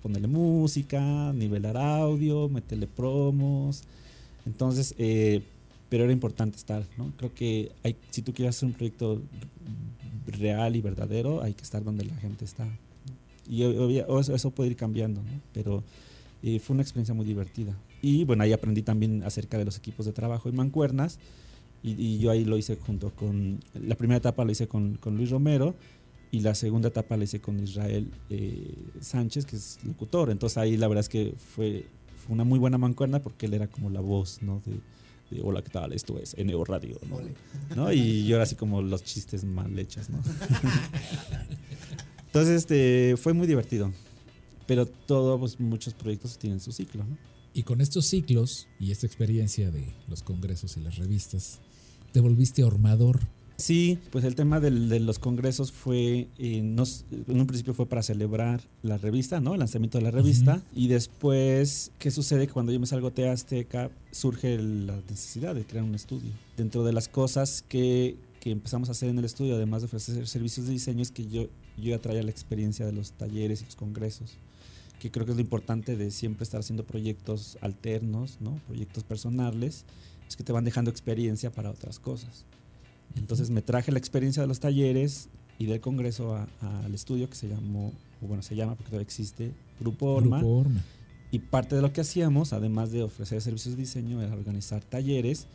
[0.00, 3.82] ponerle música, nivelar audio, meterle promos.
[4.46, 5.42] Entonces, eh,
[5.88, 7.12] pero era importante estar, ¿no?
[7.16, 9.20] Creo que hay, si tú quieres hacer un proyecto
[10.28, 12.64] real y verdadero, hay que estar donde la gente está.
[12.64, 12.72] ¿no?
[13.48, 15.40] Y o eso, eso puede ir cambiando, ¿no?
[15.52, 15.82] Pero
[16.42, 17.76] eh, fue una experiencia muy divertida.
[18.02, 21.18] Y bueno, ahí aprendí también acerca de los equipos de trabajo y mancuernas.
[21.82, 25.16] Y, y yo ahí lo hice junto con, la primera etapa lo hice con, con
[25.16, 25.74] Luis Romero
[26.30, 30.30] y la segunda etapa la hice con Israel eh, Sánchez, que es locutor.
[30.30, 31.86] Entonces ahí la verdad es que fue,
[32.24, 34.62] fue una muy buena mancuerna porque él era como la voz, ¿no?
[34.64, 34.80] De,
[35.34, 35.92] de, hola, ¿qué tal?
[35.92, 37.18] Esto es NO Radio, ¿no?
[37.74, 37.92] ¿no?
[37.92, 40.20] Y yo era así como los chistes mal hechos, ¿no?
[42.26, 43.90] Entonces, este, fue muy divertido.
[44.70, 47.18] Pero todos, pues, muchos proyectos tienen su ciclo, ¿no?
[47.52, 51.58] Y con estos ciclos y esta experiencia de los congresos y las revistas,
[52.12, 53.18] te volviste hormador.
[53.56, 57.86] Sí, pues el tema del- de los congresos fue, eh, nos- en un principio fue
[57.86, 59.54] para celebrar la revista, ¿no?
[59.54, 60.62] El lanzamiento de la revista.
[60.72, 62.46] Y después, ¿qué sucede?
[62.46, 66.30] Que cuando yo me salgo TEA Azteca, surge la necesidad de crear un estudio.
[66.56, 70.28] Dentro de las cosas que, que empezamos a hacer en el estudio, además de ofrecer
[70.28, 73.64] servicios de diseño, es que yo, yo ya traía la experiencia de los talleres y
[73.64, 74.36] los congresos
[75.00, 78.60] que creo que es lo importante de siempre estar haciendo proyectos alternos, ¿no?
[78.68, 79.84] Proyectos personales,
[80.28, 82.44] es que te van dejando experiencia para otras cosas.
[83.16, 85.28] Entonces me traje la experiencia de los talleres
[85.58, 87.92] y del congreso al estudio que se llamó,
[88.22, 90.38] o bueno, se llama porque todavía existe, Grupo Orma.
[90.38, 90.84] Grupo Orma.
[91.32, 95.46] Y parte de lo que hacíamos, además de ofrecer servicios de diseño, era organizar talleres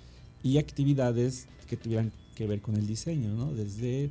[0.42, 3.54] y actividades que tuvieran que ver con el diseño, ¿no?
[3.54, 4.10] Desde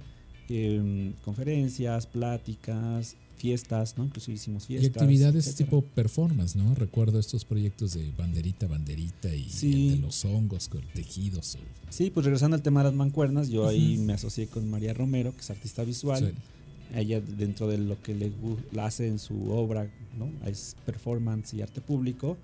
[0.49, 4.05] em, conferencias, pláticas, fiestas, ¿no?
[4.05, 4.91] Incluso hicimos fiestas.
[4.91, 5.67] Y actividades etcétera.
[5.71, 6.75] tipo performance, ¿no?
[6.75, 9.89] Recuerdo estos proyectos de banderita, banderita y Sí.
[9.89, 11.57] el de los hongos con tejidos.
[11.57, 11.59] o-
[11.93, 14.05] Sí, pues regresando al tema de las mancuernas, yo ahí Ujú.
[14.05, 16.33] me asocié con María Romero, que es artista visual.
[16.35, 16.99] Sí.
[16.99, 18.33] Ella dentro de lo que le
[18.73, 20.31] la hace en su obra, ¿no?
[20.49, 22.37] Es performance y arte público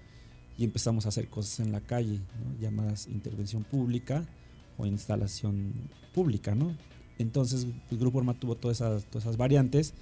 [0.58, 2.60] y empezamos a hacer cosas en la calle, ¿no?
[2.60, 4.26] llamadas intervención pública
[4.78, 5.72] o instalación
[6.14, 6.74] pública, ¿no?
[7.18, 9.92] Entonces el grupo Orma tuvo todas esas, todas esas variantes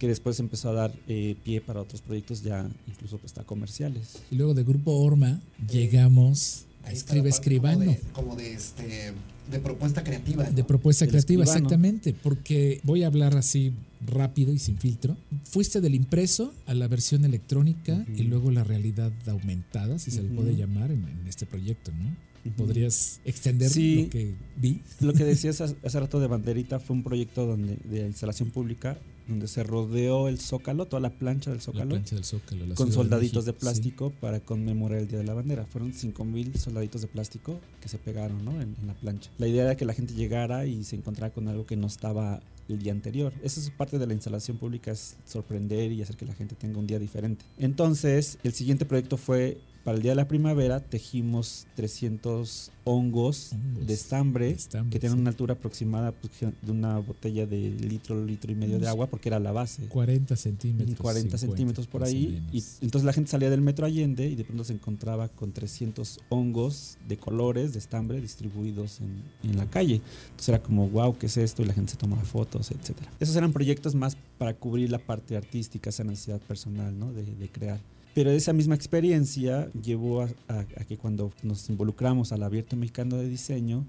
[0.00, 4.18] que después empezó a dar eh, pie para otros proyectos ya incluso pues, hasta comerciales.
[4.32, 5.40] Y luego de Grupo Orma
[5.70, 7.84] llegamos a Escribe Escribano.
[7.84, 9.12] Como de, como de, este,
[9.50, 10.44] de propuesta creativa.
[10.44, 10.50] ¿no?
[10.52, 11.66] De propuesta Del creativa, escribano.
[11.68, 13.72] exactamente, porque voy a hablar así
[14.06, 15.16] rápido y sin filtro.
[15.44, 20.30] Fuiste del impreso a la versión electrónica y luego la realidad aumentada, si se le
[20.30, 22.30] puede llamar en, en este proyecto, ¿no?
[22.56, 24.04] ¿Podrías extender Sí.
[24.04, 24.80] lo que vi?
[25.00, 28.96] Lo que decías hace hace rato de Banderita fue un proyecto donde, de instalación pública
[29.28, 32.74] donde se rodeó el zócalo, toda la plancha del La zócalo, plancha del Zócalo, la
[32.74, 35.66] con soldaditos de México, plástico para conmemorar el Día de la Bandera.
[35.66, 38.52] Fueron 5.000 soldaditos de plástico que se pegaron ¿no?
[38.60, 39.30] en, en la plancha.
[39.38, 42.40] La idea era que la gente llegara y se encontrara con algo que no estaba
[42.72, 43.32] el día anterior.
[43.42, 46.78] Esa es parte de la instalación pública, es sorprender y hacer que la gente tenga
[46.78, 47.44] un día diferente.
[47.58, 53.86] Entonces, el siguiente proyecto fue, para el Día de la Primavera, tejimos 300 hongos, Hongos
[53.86, 55.20] de estambre, de estambre, que tienen sí.
[55.20, 59.28] una altura aproximada pues, de una botella de litro, litro y medio de agua, porque
[59.28, 59.84] era la base.
[59.86, 60.98] 40 centímetros.
[60.98, 62.42] 40 50, centímetros por ahí.
[62.52, 66.20] Y entonces la gente salía del metro Allende y de pronto se encontraba con 300
[66.30, 70.00] hongos de colores, de estambre, distribuidos en, en la calle.
[70.30, 71.62] Entonces era como, wow, ¿qué es esto?
[71.62, 73.10] Y la gente se tomaba fotos, etcétera.
[73.20, 77.12] Esos eran proyectos más para cubrir la parte artística, esa necesidad personal, ¿no?
[77.12, 77.78] De, de crear.
[78.14, 83.86] Pero esa misma experiencia llevó a, que cuando nos involucramos al Abierto Mexicano de Diseño,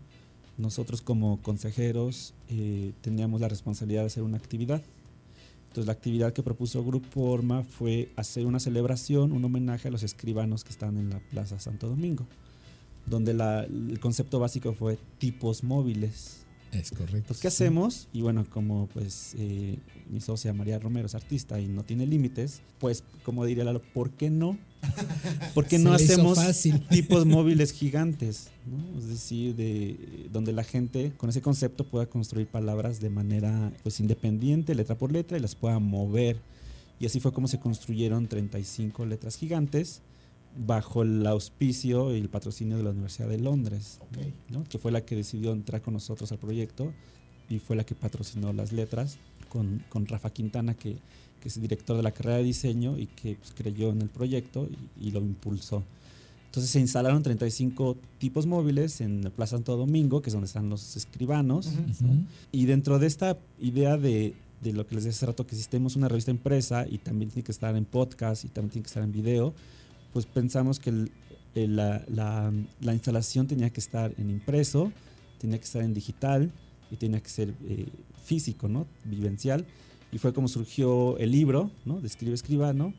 [0.57, 4.83] nosotros como consejeros eh, teníamos la responsabilidad de hacer una actividad.
[5.69, 10.03] Entonces la actividad que propuso Grupo Orma fue hacer una celebración, un homenaje a los
[10.03, 12.27] escribanos que están en la Plaza Santo Domingo,
[13.07, 16.45] donde el concepto básico fue tipos móviles.
[16.71, 17.27] Es correcto.
[17.29, 17.63] Pues, ¿qué sí.
[17.63, 18.07] hacemos?
[18.13, 19.77] Y bueno, como pues eh,
[20.09, 24.11] mi socia María Romero es artista y no tiene límites, pues como diría Lalo, ¿por
[24.11, 24.57] qué no?
[25.53, 26.81] ¿Por qué no hacemos fácil.
[26.89, 28.49] tipos móviles gigantes?
[28.65, 28.99] ¿no?
[28.99, 33.99] Es decir, de donde la gente con ese concepto pueda construir palabras de manera pues
[33.99, 36.37] independiente, letra por letra, y las pueda mover.
[36.99, 40.01] Y así fue como se construyeron 35 letras gigantes
[40.57, 43.99] bajo el auspicio y el patrocinio de la Universidad de Londres,
[44.69, 46.93] que fue la que decidió entrar con nosotros al proyecto
[47.49, 49.17] y fue la que patrocinó las letras
[49.49, 50.97] con, con Rafa Quintana, que,
[51.41, 54.67] que es director de la carrera de diseño y que pues, creyó en el proyecto
[54.99, 55.83] y, y lo impulsó.
[56.51, 60.69] Entonces se instalaron 35 tipos móviles en la Plaza Santo Domingo, que es donde están
[60.69, 61.69] los escribanos.
[62.51, 65.95] Y dentro de esta idea de, de lo que les decía hace rato, que existemos
[65.95, 69.01] una revista impresa y también tiene que estar en podcast y también tiene que estar
[69.01, 69.53] en video,
[70.13, 71.11] pues pensamos que el-
[71.55, 72.51] el- la, la-
[72.81, 74.91] la instalación tenía que estar en impreso,
[75.39, 76.51] tenía que estar en digital
[76.91, 77.87] y tenía que ser eh,
[78.23, 78.85] físico, ¿no?
[79.05, 79.65] Vivencial.
[80.11, 82.01] Y fue como surgió el libro, ¿no?
[82.01, 82.93] De Escribe Escribano.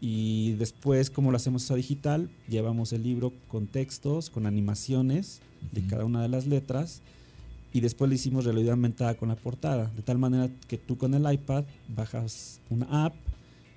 [0.00, 5.40] Y después, como lo hacemos eso digital, llevamos el libro con textos, con animaciones
[5.72, 7.02] de cada una de las letras
[7.72, 11.12] y después le hicimos realidad aumentada con la portada, de tal manera que tú con
[11.14, 13.14] el iPad bajas una app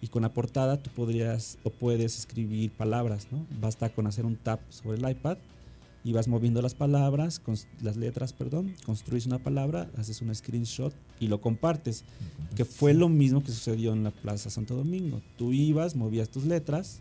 [0.04, 3.48] y con la portada tú podrías o puedes escribir palabras, ¿no?
[3.62, 5.38] Basta con hacer un tap sobre el iPad
[6.04, 7.42] y vas moviendo las palabras,
[7.82, 12.04] las letras, perdón, construyes una palabra, haces un screenshot y lo compartes,
[12.54, 15.22] que fue lo mismo que sucedió en la Plaza Santo Domingo.
[15.38, 17.00] Tú ibas, movías tus letras,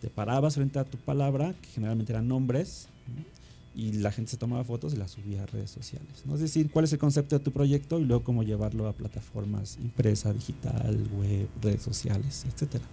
[0.00, 3.41] te parabas frente a tu palabra, que generalmente eran nombres, ¿no?
[3.74, 6.22] Y la gente se tomaba fotos y las subía a redes sociales.
[6.26, 6.34] ¿no?
[6.34, 9.78] Es decir, cuál es el concepto de tu proyecto y luego cómo llevarlo a plataformas
[9.82, 12.84] impresa, digital, web, redes sociales, etcétera.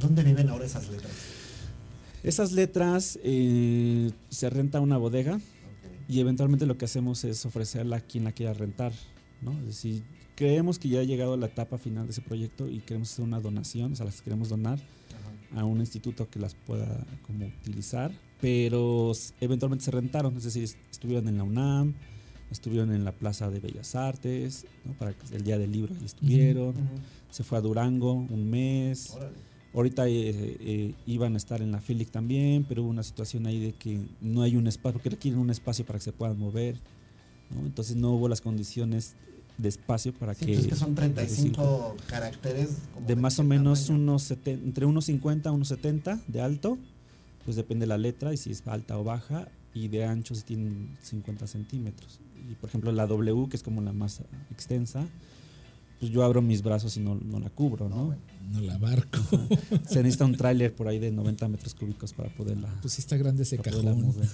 [0.00, 1.12] ¿Dónde viven ahora esas letras?
[2.22, 5.40] Esas letras eh, se renta una bodega Ok.
[6.08, 8.92] y eventualmente lo que hacemos es ofrecerla a quien la quiera rentar.
[9.42, 9.52] ¿no?
[9.60, 10.02] Es decir,
[10.34, 13.40] creemos que ya ha llegado la etapa final de ese proyecto y queremos hacer una
[13.40, 14.78] donación, o sea, las queremos donar
[15.52, 15.60] Ajá.
[15.60, 18.10] a un instituto que las pueda como utilizar,
[18.40, 21.94] pero eventualmente se rentaron, es decir, est- estuvieron en la UNAM,
[22.50, 24.92] estuvieron en la Plaza de Bellas Artes, ¿no?
[24.92, 26.78] para el día del libro ahí estuvieron, Ujú.
[27.30, 29.34] se fue a Durango un mes, Órale.
[29.74, 33.58] ahorita eh, eh, iban a estar en la FILIC también, pero hubo una situación ahí
[33.58, 36.76] de que no hay un espacio, porque requieren un espacio para que se puedan mover,
[37.50, 37.66] ¿no?
[37.66, 39.14] entonces no hubo las condiciones
[39.58, 40.52] de espacio para Sí, que...
[40.52, 42.76] pues es que son 35 caracteres.
[42.92, 44.02] como de más o qué menos tamaño.
[44.04, 46.76] unos seten- entre unos 50 a unos 70 de alto,
[47.46, 50.98] pues depende la letra y si es alta o baja, y de ancho sí tienen
[51.02, 52.20] 50 centímetros.
[52.50, 54.20] Y por ejemplo la W, que es como la más
[54.50, 55.06] extensa,
[55.98, 58.14] pues yo abro mis brazos y no, no la cubro, ¿no?
[58.52, 59.18] No la barco.
[59.88, 63.16] Se necesita un tráiler por ahí de 90 metros cúbicos para poderla, Pues sí está
[63.16, 64.12] grande ese cajón.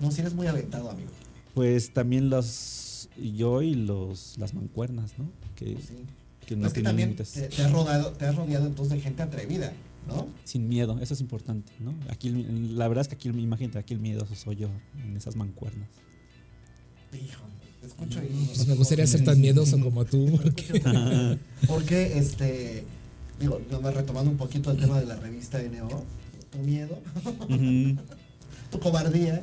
[0.00, 1.10] No, si eres muy aventado, amigo.
[1.54, 5.30] Pues también los yo y los las mancuernas, ¿no?
[5.54, 6.04] Que, Sí.
[6.46, 7.32] que no es que también límites.
[7.32, 9.72] te, te has rodeado, te has rodeado entonces de gente atrevida,
[10.08, 10.28] ¿no?
[10.44, 11.94] Sin miedo, eso es importante, ¿no?
[12.08, 14.68] Aquí el- la verdad es que aquí el- imagínate, aquí el miedo soy yo
[15.02, 15.88] en esas mancuernas.
[17.12, 17.42] Hijo,
[17.80, 18.46] te escucho y.
[18.46, 20.38] Pues me gustaría ser tan miedoso como tú.
[20.42, 21.38] porque-
[21.68, 22.84] Porque, este,
[23.40, 25.88] digo, nomás retomando un poquito el tema de la revista NO,
[26.50, 26.98] tu miedo,
[28.70, 29.42] tu cobardía,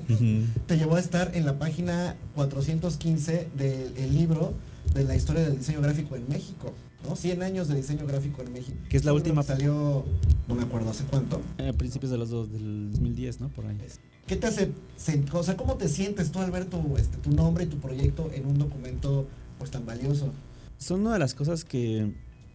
[0.68, 4.54] te llevó a estar en la página 415 del el libro
[4.94, 6.74] de la historia del diseño gráfico en México,
[7.08, 7.16] ¿no?
[7.16, 8.78] 100 años de diseño gráfico en México.
[8.90, 10.06] Que es la última- que Salió,
[10.48, 11.42] no me acuerdo hace cuánto.
[11.58, 13.50] A principios de los dos, del 2010, ¿no?
[13.50, 13.78] Por ahí.
[14.28, 14.72] ¿Qué te hace,
[15.34, 18.30] o sea, cómo te sientes tú al ver tu, este, tu nombre y tu proyecto
[18.34, 19.28] en un documento
[19.58, 20.32] pues tan valioso?
[20.78, 22.14] Son una de las cosas que,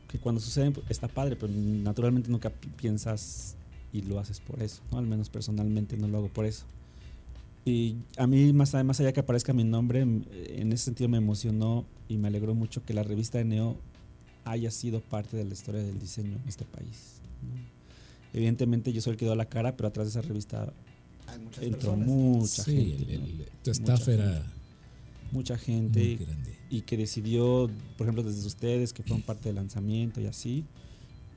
[0.09, 3.57] que cuando suceden pues, está padre, pero naturalmente nunca pi- piensas
[3.93, 4.99] y lo haces por eso, ¿no?
[4.99, 6.65] Al menos personalmente no lo hago por eso.
[7.65, 11.85] Y a mí, más, más allá que aparezca mi nombre, en ese sentido me emocionó
[12.09, 13.77] y me alegró mucho que la revista Neo
[14.47, 17.21] haya sido parte de la historia del diseño en este país.
[17.43, 17.61] ¿no?
[18.33, 20.73] Evidentemente yo soy el que dio la cara, pero atrás de esa revista
[21.27, 22.07] Hay muchas entró personas.
[22.09, 23.15] mucha Sí, gente.
[23.15, 23.27] el- ¿no?
[23.27, 24.51] el- tu staff Mucha era gente.
[25.33, 26.57] Mucha muy gente grande.
[26.71, 27.69] y que decidió,
[27.99, 30.65] por ejemplo, desde ustedes que fueron parte del lanzamiento y así,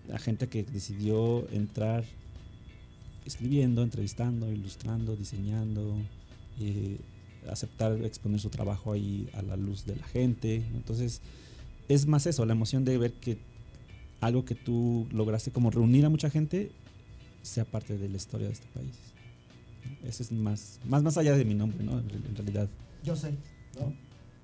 [0.07, 2.03] la gente que decidió entrar
[3.26, 5.97] escribiendo, entrevistando, ilustrando, diseñando,
[6.60, 6.97] eh,
[7.49, 10.64] aceptar exponer su trabajo ahí a la luz de la gente.
[10.72, 10.78] ¿no?
[10.78, 11.22] Entonces,
[11.89, 13.37] es más eso, la emoción de ver que
[14.21, 16.71] algo que tú lograste como reunir a mucha gente
[17.41, 18.93] sea parte de la historia de este país.
[20.03, 21.99] Eso es más, más, más allá de mi nombre, ¿no?
[21.99, 22.69] En, realidad.
[23.03, 23.31] Yo sé,
[23.79, 23.93] ¿no?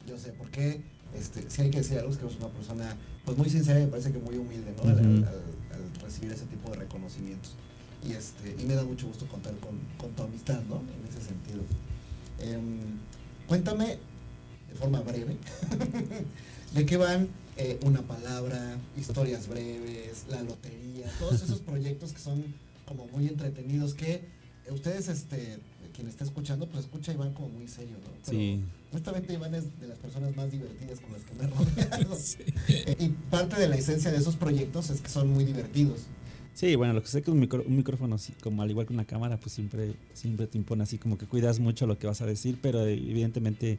[0.07, 0.81] Yo sé, porque
[1.17, 3.83] este, si hay que decir algo, es que es una persona pues muy sincera y
[3.85, 4.83] me parece que muy humilde, ¿no?
[4.89, 7.53] Al, al- al recibir ese tipo de reconocimientos.
[8.07, 10.75] Y, este, y me da mucho gusto contar con, con tu amistad, ¿no?
[10.77, 11.61] En ese sentido.
[12.39, 12.79] Em,
[13.47, 13.97] cuéntame,
[14.75, 15.37] de forma breve,
[16.73, 22.43] de qué van eh, una palabra, historias breves, la lotería, todos esos proyectos que son
[22.85, 24.21] como muy entretenidos, que
[24.69, 25.59] ustedes, este,
[25.95, 28.11] quien está escuchando, pues escucha Iván como muy serio, ¿no?
[28.25, 28.59] Pero Sí.
[28.91, 32.17] Honestamente Iván es de las personas más divertidas con las que me he rodeado.
[32.67, 36.01] Eh, Y parte de la esencia de esos proyectos es que son muy divertidos.
[36.53, 38.93] Sí, bueno, lo que sé que un, micro- un micrófono, así, como al igual que
[38.93, 42.21] una cámara, pues siempre, siempre te impone así, como que cuidas mucho lo que vas
[42.21, 43.77] a decir, pero evidentemente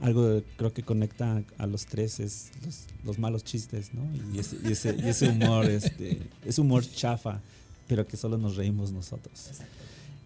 [0.00, 4.02] algo creo que conecta a los tres es los, los malos chistes, ¿no?
[4.34, 7.40] Y ese, y ese, y ese humor, este, es humor chafa,
[7.86, 9.50] pero que solo nos reímos nosotros.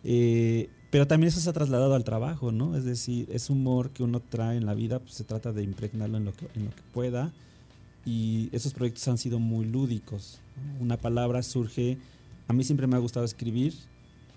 [0.04, 2.76] Eh, pero también eso se ha trasladado al trabajo, ¿no?
[2.76, 6.18] Es decir, es humor que uno trae en la vida, pues se trata de impregnarlo
[6.18, 7.32] en lo que, en lo que pueda.
[8.06, 10.38] Y esos proyectos han sido muy lúdicos.
[10.78, 11.98] Una palabra surge,
[12.46, 13.74] a mí siempre me ha gustado escribir,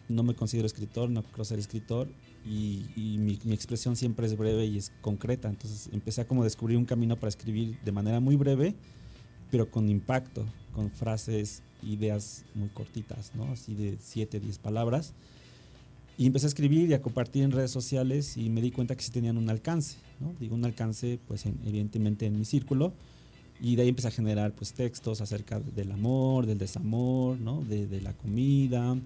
[0.10, 2.08] no me considero escritor, no creo ser escritor,
[2.50, 5.50] y, y mi, mi expresión siempre es breve y es concreta.
[5.50, 8.76] Entonces empecé a como descubrir un camino para escribir de manera muy breve,
[9.52, 13.46] pero con impacto, con frases, ideas muy cortitas, ¿no?
[13.52, 15.14] Así de 7, 10 palabras.
[16.18, 19.04] Y empecé a escribir y a compartir en redes sociales y me di cuenta que
[19.04, 20.34] sí tenían un alcance, ¿no?
[20.40, 22.94] Digo, un alcance, pues en- evidentemente en mi círculo.
[23.62, 27.62] Y de ahí empecé a generar pues textos acerca del amor, del desamor, ¿no?
[27.64, 28.98] De, de la comida,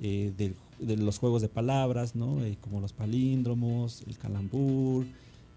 [0.00, 2.44] eh, del- de los juegos de palabras, ¿no?
[2.44, 5.06] Eh, como los palíndromos, el calambur,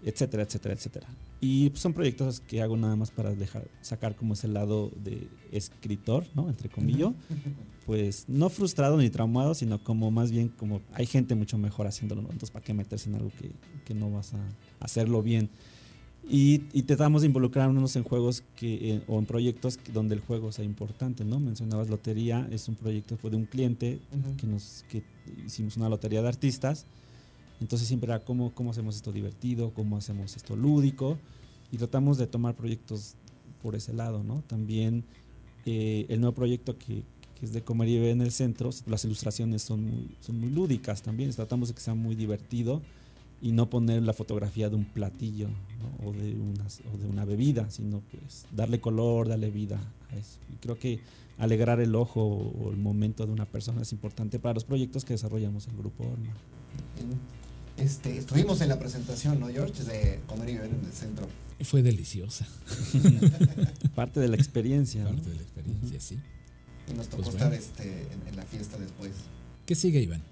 [0.04, 1.06] etcétera, etcétera, etcétera.
[1.40, 5.28] Y pues, son proyectos que hago nada más para dejar, sacar como ese lado de
[5.52, 6.48] escritor, ¿no?
[6.48, 7.12] Entre comillas
[7.88, 12.20] pues no frustrado ni traumado, sino como más bien como hay gente mucho mejor haciéndolo,
[12.20, 12.28] ¿no?
[12.28, 13.50] entonces para qué meterse en algo que,
[13.86, 14.40] que no vas a
[14.78, 15.48] hacerlo bien.
[16.30, 20.52] Y, y tratamos de involucrarnos en juegos que, eh, o en proyectos donde el juego
[20.52, 21.40] sea importante, ¿no?
[21.40, 24.36] Mencionabas lotería, es un proyecto fue de un cliente Ujú.
[24.36, 25.02] que nos que
[25.46, 26.84] hicimos una lotería de artistas.
[27.60, 31.18] Entonces siempre era cómo, cómo hacemos esto divertido, cómo hacemos esto lúdico
[31.72, 33.14] y tratamos de tomar proyectos
[33.62, 34.42] por ese lado, ¿no?
[34.46, 35.04] También
[35.66, 37.02] eh, el nuevo proyecto que,
[37.38, 40.50] que es de Comer y Beber en el centro, las ilustraciones son muy, son muy
[40.50, 42.82] lúdicas también, tratamos de que sea muy divertido
[43.40, 46.08] y no poner la fotografía de un platillo ¿no?
[46.08, 49.78] o, de unas, o de una bebida, sino pues darle color, darle vida
[50.10, 50.38] a eso.
[50.52, 51.00] Y creo que
[51.38, 55.14] alegrar el ojo o el momento de una persona es importante para los proyectos que
[55.14, 56.32] desarrollamos en Grupo Orma.
[57.76, 59.84] Este, estuvimos en la presentación, ¿no, George?
[59.84, 61.28] De Comer y Beber en el centro.
[61.62, 62.46] Fue deliciosa.
[63.94, 65.04] Parte de la experiencia.
[65.04, 65.10] ¿no?
[65.10, 66.18] Parte de la experiencia, sí.
[66.90, 67.62] Y nos tocó Pues estar bueno.
[67.62, 69.12] este, en, en la fiesta después.
[69.64, 70.22] ¿Qué sigue, Iván?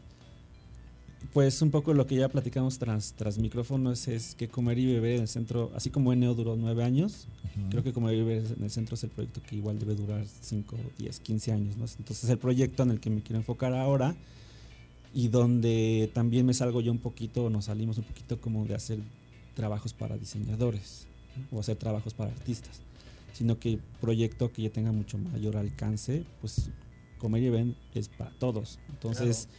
[1.37, 5.17] Pues un poco lo que ya platicamos tras, tras micrófonos es que Comer y Beber
[5.17, 7.29] en el centro, así como NEO duró nueve años,
[7.69, 10.25] creo que Comer y Beber en el centro es el proyecto que igual debe durar
[10.27, 11.77] 5, 10, 15 años.
[11.77, 11.85] ¿no?
[11.85, 14.17] Entonces es el proyecto en el que me quiero enfocar ahora
[15.13, 19.01] y donde también me salgo yo un poquito, nos salimos un poquito como de hacer
[19.55, 21.07] trabajos para diseñadores
[21.37, 21.59] ¿no?
[21.59, 22.81] o hacer trabajos para artistas,
[23.35, 26.71] sino que proyecto que ya tenga mucho mayor alcance, pues
[27.19, 28.79] Comer y Beber es para todos.
[28.89, 29.51] Entonces...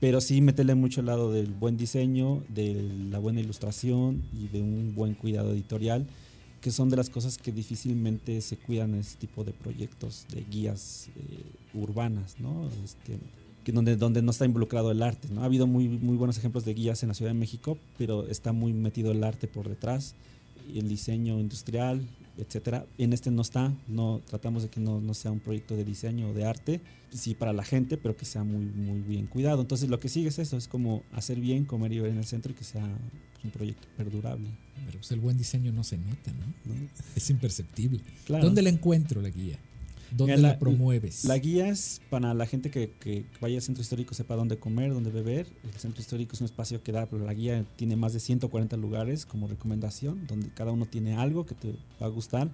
[0.00, 4.62] Pero sí meterle mucho el lado del buen diseño, de la buena ilustración y de
[4.62, 6.06] un buen cuidado editorial,
[6.60, 10.42] que son de las cosas que difícilmente se cuidan en este tipo de proyectos de
[10.42, 11.42] guías eh,
[11.74, 12.68] urbanas, ¿no?
[12.84, 13.18] Este,
[13.64, 15.42] que donde, donde no está involucrado el arte, ¿no?
[15.42, 18.52] Ha habido muy, muy buenos ejemplos de guías en la Ciudad de México, pero está
[18.52, 20.14] muy metido el arte por detrás,
[20.74, 22.02] el diseño industrial,
[22.42, 22.86] etcétera.
[22.98, 26.30] En este no está, no tratamos de que no, no sea un proyecto de diseño
[26.30, 26.80] o de arte,
[27.10, 29.60] sí para la gente, pero que sea muy, muy bien cuidado.
[29.60, 32.26] Entonces lo que sigue es eso, es como hacer bien, comer y beber en el
[32.26, 34.48] centro y que sea pues, un proyecto perdurable.
[34.86, 36.74] Pero pues el buen diseño no se nota, ¿no?
[36.74, 36.88] ¿no?
[37.14, 38.00] Es imperceptible.
[38.24, 38.44] Claro.
[38.44, 39.58] ¿Dónde la encuentro la guía?
[40.16, 41.24] ¿Dónde Mira, la, promueves?
[41.24, 44.92] La guía es para la gente que, que vaya al centro histórico, sepa dónde comer,
[44.92, 45.46] dónde beber.
[45.64, 48.76] El centro histórico es un espacio que da, pero la guía tiene más de 140
[48.76, 52.50] lugares como recomendación, donde cada uno tiene algo que te va a gustar.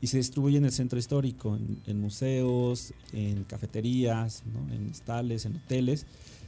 [0.00, 4.72] Y se distribuye en el centro histórico, en, en museos, en cafeterías, ¿no?
[4.74, 6.06] en estales, en hoteles.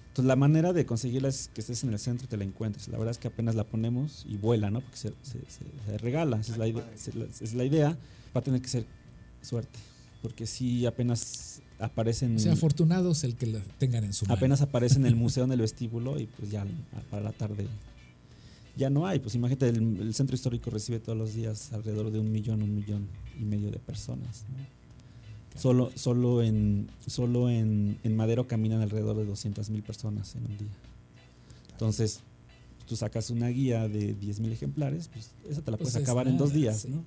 [0.09, 2.89] Entonces la manera de conseguirla es que estés en el centro y te la encuentres.
[2.89, 4.81] La verdad es que apenas la ponemos y vuela, ¿no?
[4.81, 7.91] Porque se, se- se- se regala, esa es la, ide- se- la- es la idea.
[8.35, 8.87] Va a tener que ser
[9.43, 9.79] suerte,
[10.27, 14.35] porque si apenas aparece en, O sea, afortunados el que la tengan en su mano.
[14.35, 16.67] apenas aparece en el museo en el vestíbulo y pues ya
[17.13, 17.69] para la tarde
[18.77, 19.21] ya no hay.
[19.21, 22.75] Pues imagínate, el, el centro histórico recibe todos los días alrededor de un millón, un
[22.75, 23.07] millón
[23.41, 24.47] y medio de personas.
[24.51, 25.61] ¿no?
[25.61, 30.59] Solo, solo, en, solo en, en Madero caminan alrededor de 200 mil personas en un
[30.59, 30.77] día.
[31.71, 32.19] Entonces,
[32.89, 36.03] tú sacas una guía de 10 mil ejemplares, pues esa te la Pues puedes es
[36.03, 36.89] acabar en dos nada, días, sí.
[36.89, 37.05] ¿no?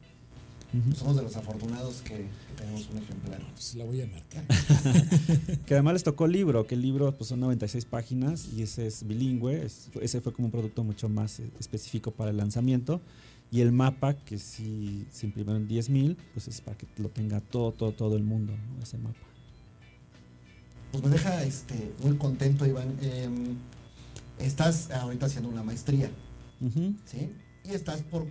[0.96, 3.42] Somos de los afortunados que, que tenemos un ejemplar.
[3.54, 4.46] Pues la voy a marcar.
[5.66, 8.86] Que además les tocó el libro, que el libro pues, son 96 páginas y ese
[8.88, 13.02] es bilingüe, es- ese fue como un producto mucho más eh, específico para el lanzamiento.
[13.52, 17.40] Y el mapa, que sí se imprimió en 10.000, pues es para que lo tenga
[17.42, 18.84] todo, todo, todo el mundo, ¿no?
[18.84, 19.18] ese mapa.
[20.92, 22.96] Pues me deja este, muy contento, Iván.
[23.02, 23.56] Em,
[24.38, 26.12] estás ahorita haciendo una maestría.
[27.06, 27.32] ¿sí?
[27.66, 28.28] Y estás por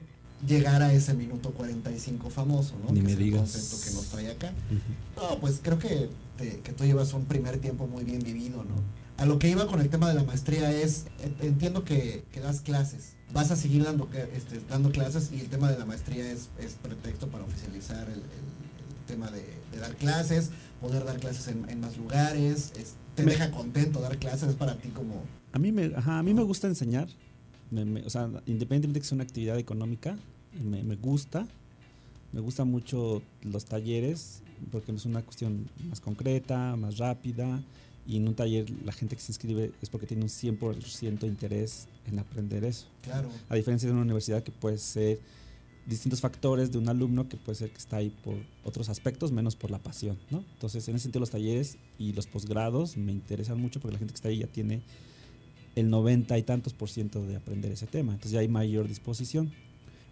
[0.46, 2.92] llegar a ese minuto 45 famoso, ¿no?
[2.92, 3.40] Ni que me es el digas.
[3.40, 4.52] concepto que nos trae acá.
[5.16, 8.74] No, pues creo que, te- que tú llevas un primer tiempo muy bien vivido, ¿no?
[9.16, 12.40] A lo que iba con el tema de la maestría es, en- entiendo que, que
[12.40, 16.30] das clases, vas a seguir dando, este, dando clases y el tema de la maestría
[16.30, 21.18] es, es pretexto para oficializar el, el- el tema de, de dar clases, poder dar
[21.18, 24.90] clases en, en más lugares, es- te Me- deja contento dar clases, es para ti
[24.90, 25.24] como...
[25.52, 27.08] A mí me, ajá, a mí me gusta enseñar,
[27.70, 30.16] me- me- o sea, independientemente de que sea una actividad económica,
[30.62, 31.46] me, me gusta,
[32.32, 34.42] me gusta mucho los talleres,
[34.72, 37.62] porque es una cuestión más concreta, más rápida,
[38.06, 41.86] y en un taller la gente que se inscribe es porque tiene un 100% interés
[42.06, 42.86] en aprender eso.
[43.02, 45.20] Claro, A diferencia de una universidad que puede ser
[45.86, 49.56] distintos factores de un alumno que puede ser que está ahí por otros aspectos, menos
[49.56, 50.44] por la pasión, ¿no?
[50.54, 54.12] Entonces, en ese sentido, los talleres y los posgrados me interesan mucho porque la gente
[54.12, 54.80] que está ahí ya tiene
[55.78, 58.12] el 90 y tantos por ciento de aprender ese tema.
[58.12, 59.52] Entonces ya hay mayor disposición.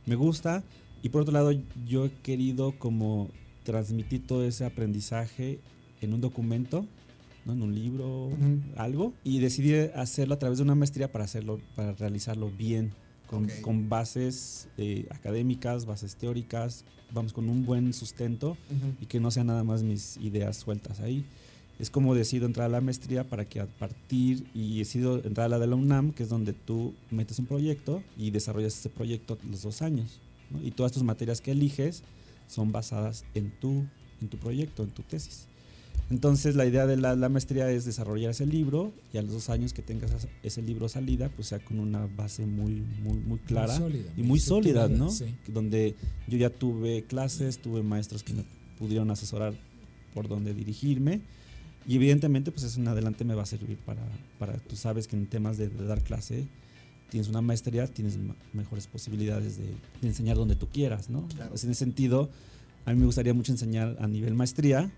[0.05, 0.63] Me gusta.
[1.03, 1.53] Y por otro lado,
[1.87, 3.29] yo he querido como
[3.65, 5.59] transmitir todo ese aprendizaje
[6.01, 6.87] en un documento,
[7.45, 7.53] ¿no?
[7.53, 8.31] en un libro,
[8.77, 9.13] algo.
[9.25, 12.93] Y decidí hacerlo a través de una maestría para hacerlo, para realizarlo bien.
[13.27, 18.57] Con, con bases eh, académicas, bases teóricas, vamos con un buen sustento
[19.01, 21.25] y que no sean nada más mis ideas sueltas ahí.
[21.79, 25.49] Es como decido entrar a la maestría para que a partir y decido entrar a
[25.51, 29.37] la de la UNAM, que es donde tú metes un proyecto y desarrollas ese proyecto
[29.51, 30.19] los dos años.
[30.51, 30.63] ¿no?
[30.67, 32.03] Y todas tus materias que eliges
[32.49, 33.85] son basadas en tu,
[34.23, 35.47] en tu proyecto, en tu tesis.
[36.09, 39.51] Entonces la idea de la, la maestría es desarrollar ese libro y a los dos
[39.51, 40.13] años que tengas
[40.45, 44.39] ese- libro salida, pues sea con una base muy, muy, muy clara sólida, y muy
[44.39, 45.11] sólida, ¿no?
[45.11, 45.25] sí.
[45.49, 45.97] Donde
[46.29, 48.45] yo ya tuve clases, tuve maestros que me
[48.79, 49.53] pudieron asesorar
[50.15, 51.23] por dónde dirigirme
[51.87, 54.03] y evidentemente pues eso en adelante me va a servir para,
[54.39, 56.47] para tú sabes que en temas de, de dar clase
[57.11, 58.19] tienes una maestría, tienes
[58.53, 59.67] mejores posibilidades de,
[60.01, 61.27] de enseñar donde tú quieras, ¿no?
[61.29, 61.51] Claro.
[61.51, 62.31] Pues en ese sentido,
[62.85, 64.91] a mí me gustaría mucho enseñar a nivel maestría,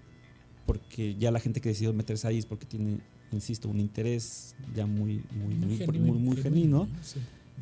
[0.67, 3.01] porque ya la gente que decidió meterse ahí es porque tiene,
[3.33, 6.89] insisto, un interés ya muy, muy, muy, muy, muy genuino.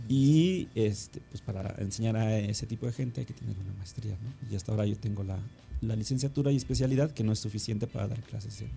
[0.09, 4.17] Y este, pues para enseñar a ese tipo de gente hay que tener una maestría,
[4.23, 4.51] ¿no?
[4.51, 5.39] Y hasta ahora yo tengo la,
[5.81, 8.71] la licenciatura y especialidad que no es suficiente para dar clases en,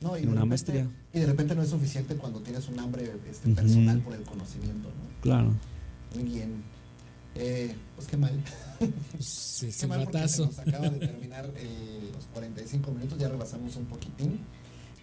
[0.00, 0.90] No, y una repente- maestría.
[1.14, 4.88] Y de repente no es suficiente cuando tienes un hambre este, personal por el conocimiento,
[4.88, 5.20] ¿no?
[5.22, 5.52] Claro.
[6.14, 6.62] Muy bien.
[7.34, 8.32] Eh, pues qué mal.
[9.18, 13.76] Es Qué mal porque se nos acaba de terminar eh, los 45 minutos, ya rebasamos
[13.76, 14.40] un poquitín.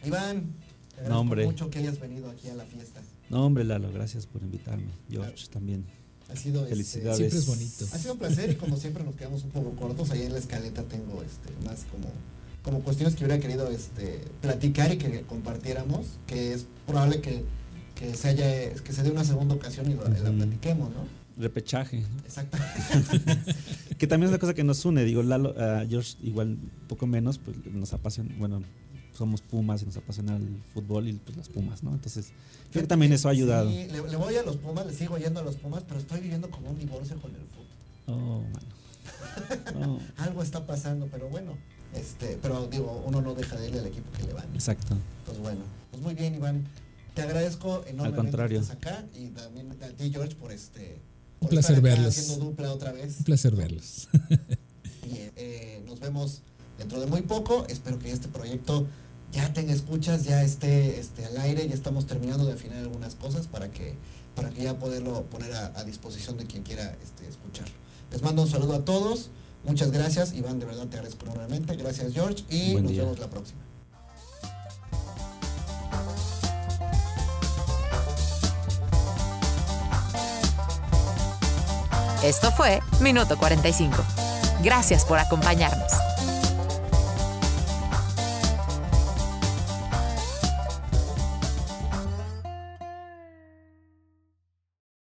[0.04, 0.52] Iván,
[0.96, 1.46] te No, hombre.
[1.46, 3.02] mucho que hayas venido aquí a la fiesta.
[3.30, 4.92] No, hombre, Lalo, gracias por invitarme.
[5.10, 5.86] George también.
[6.32, 7.18] Ha sido este, Felicidades.
[7.18, 7.86] Siempre es bonito.
[7.94, 10.10] Ha sido un placer y como siempre nos quedamos un poco cortos.
[10.12, 12.08] Ahí en la escaleta tengo este, más como,
[12.64, 17.44] como cuestiones que hubiera querido este, platicar y que compartiéramos, que es probable que,
[17.96, 20.38] que se haya, que se dé una segunda ocasión y lo- la Ujú.
[20.38, 21.06] platiquemos, ¿no?
[21.38, 22.02] Repechaje.
[22.02, 22.20] ¿no?
[22.20, 22.58] Exacto.
[23.98, 25.04] Que también es una cosa que nos une.
[25.06, 28.62] Digo, Lalo, a George igual un poco menos, pues nos apasiona, bueno,
[29.18, 31.92] somos Pumas y nos apasiona el fútbol y pues las Pumas, ¿no?
[31.94, 32.32] Entonces,
[32.72, 33.70] creo que también eso ha ayudado.
[33.70, 36.20] Sí, le, le voy a los Pumas, le sigo yendo a los Pumas, pero estoy
[36.22, 37.68] viviendo como un divorcio con el fútbol.
[38.08, 39.80] Oh, mano.
[39.80, 41.58] No, Algo está pasando, pero bueno.
[41.96, 44.46] Este, pero digo, uno no deja de irle al equipo que le van.
[44.54, 44.96] exacto.
[45.26, 46.66] Pues bueno, pues muy bien, Iván.
[47.14, 48.60] Te agradezco enormemente contrario.
[48.60, 51.00] que estés acá y también a ti, George, por este.
[51.40, 52.18] Un por placer estar acá verlos.
[52.18, 53.18] Haciendo dupla otra vez.
[53.20, 54.08] Un placer verlos.
[55.06, 56.42] Y eh, nos vemos
[56.78, 57.66] dentro de muy poco.
[57.68, 58.88] Espero que este proyecto
[59.34, 61.68] ya tenga escuchas, ya esté este, al aire.
[61.68, 63.96] Ya estamos terminando de afinar algunas cosas para que,
[64.34, 67.68] para que ya poderlo poner a, a disposición de quien quiera este, escuchar.
[68.12, 69.30] Les mando un saludo a todos.
[69.64, 70.60] Muchas gracias, Iván.
[70.60, 71.76] De verdad te agradezco enormemente.
[71.76, 72.44] Gracias, George.
[72.50, 73.04] Y Buen nos día.
[73.04, 73.62] vemos la próxima.
[82.24, 83.98] Esto fue Minuto 45.
[84.64, 85.92] Gracias por acompañarnos.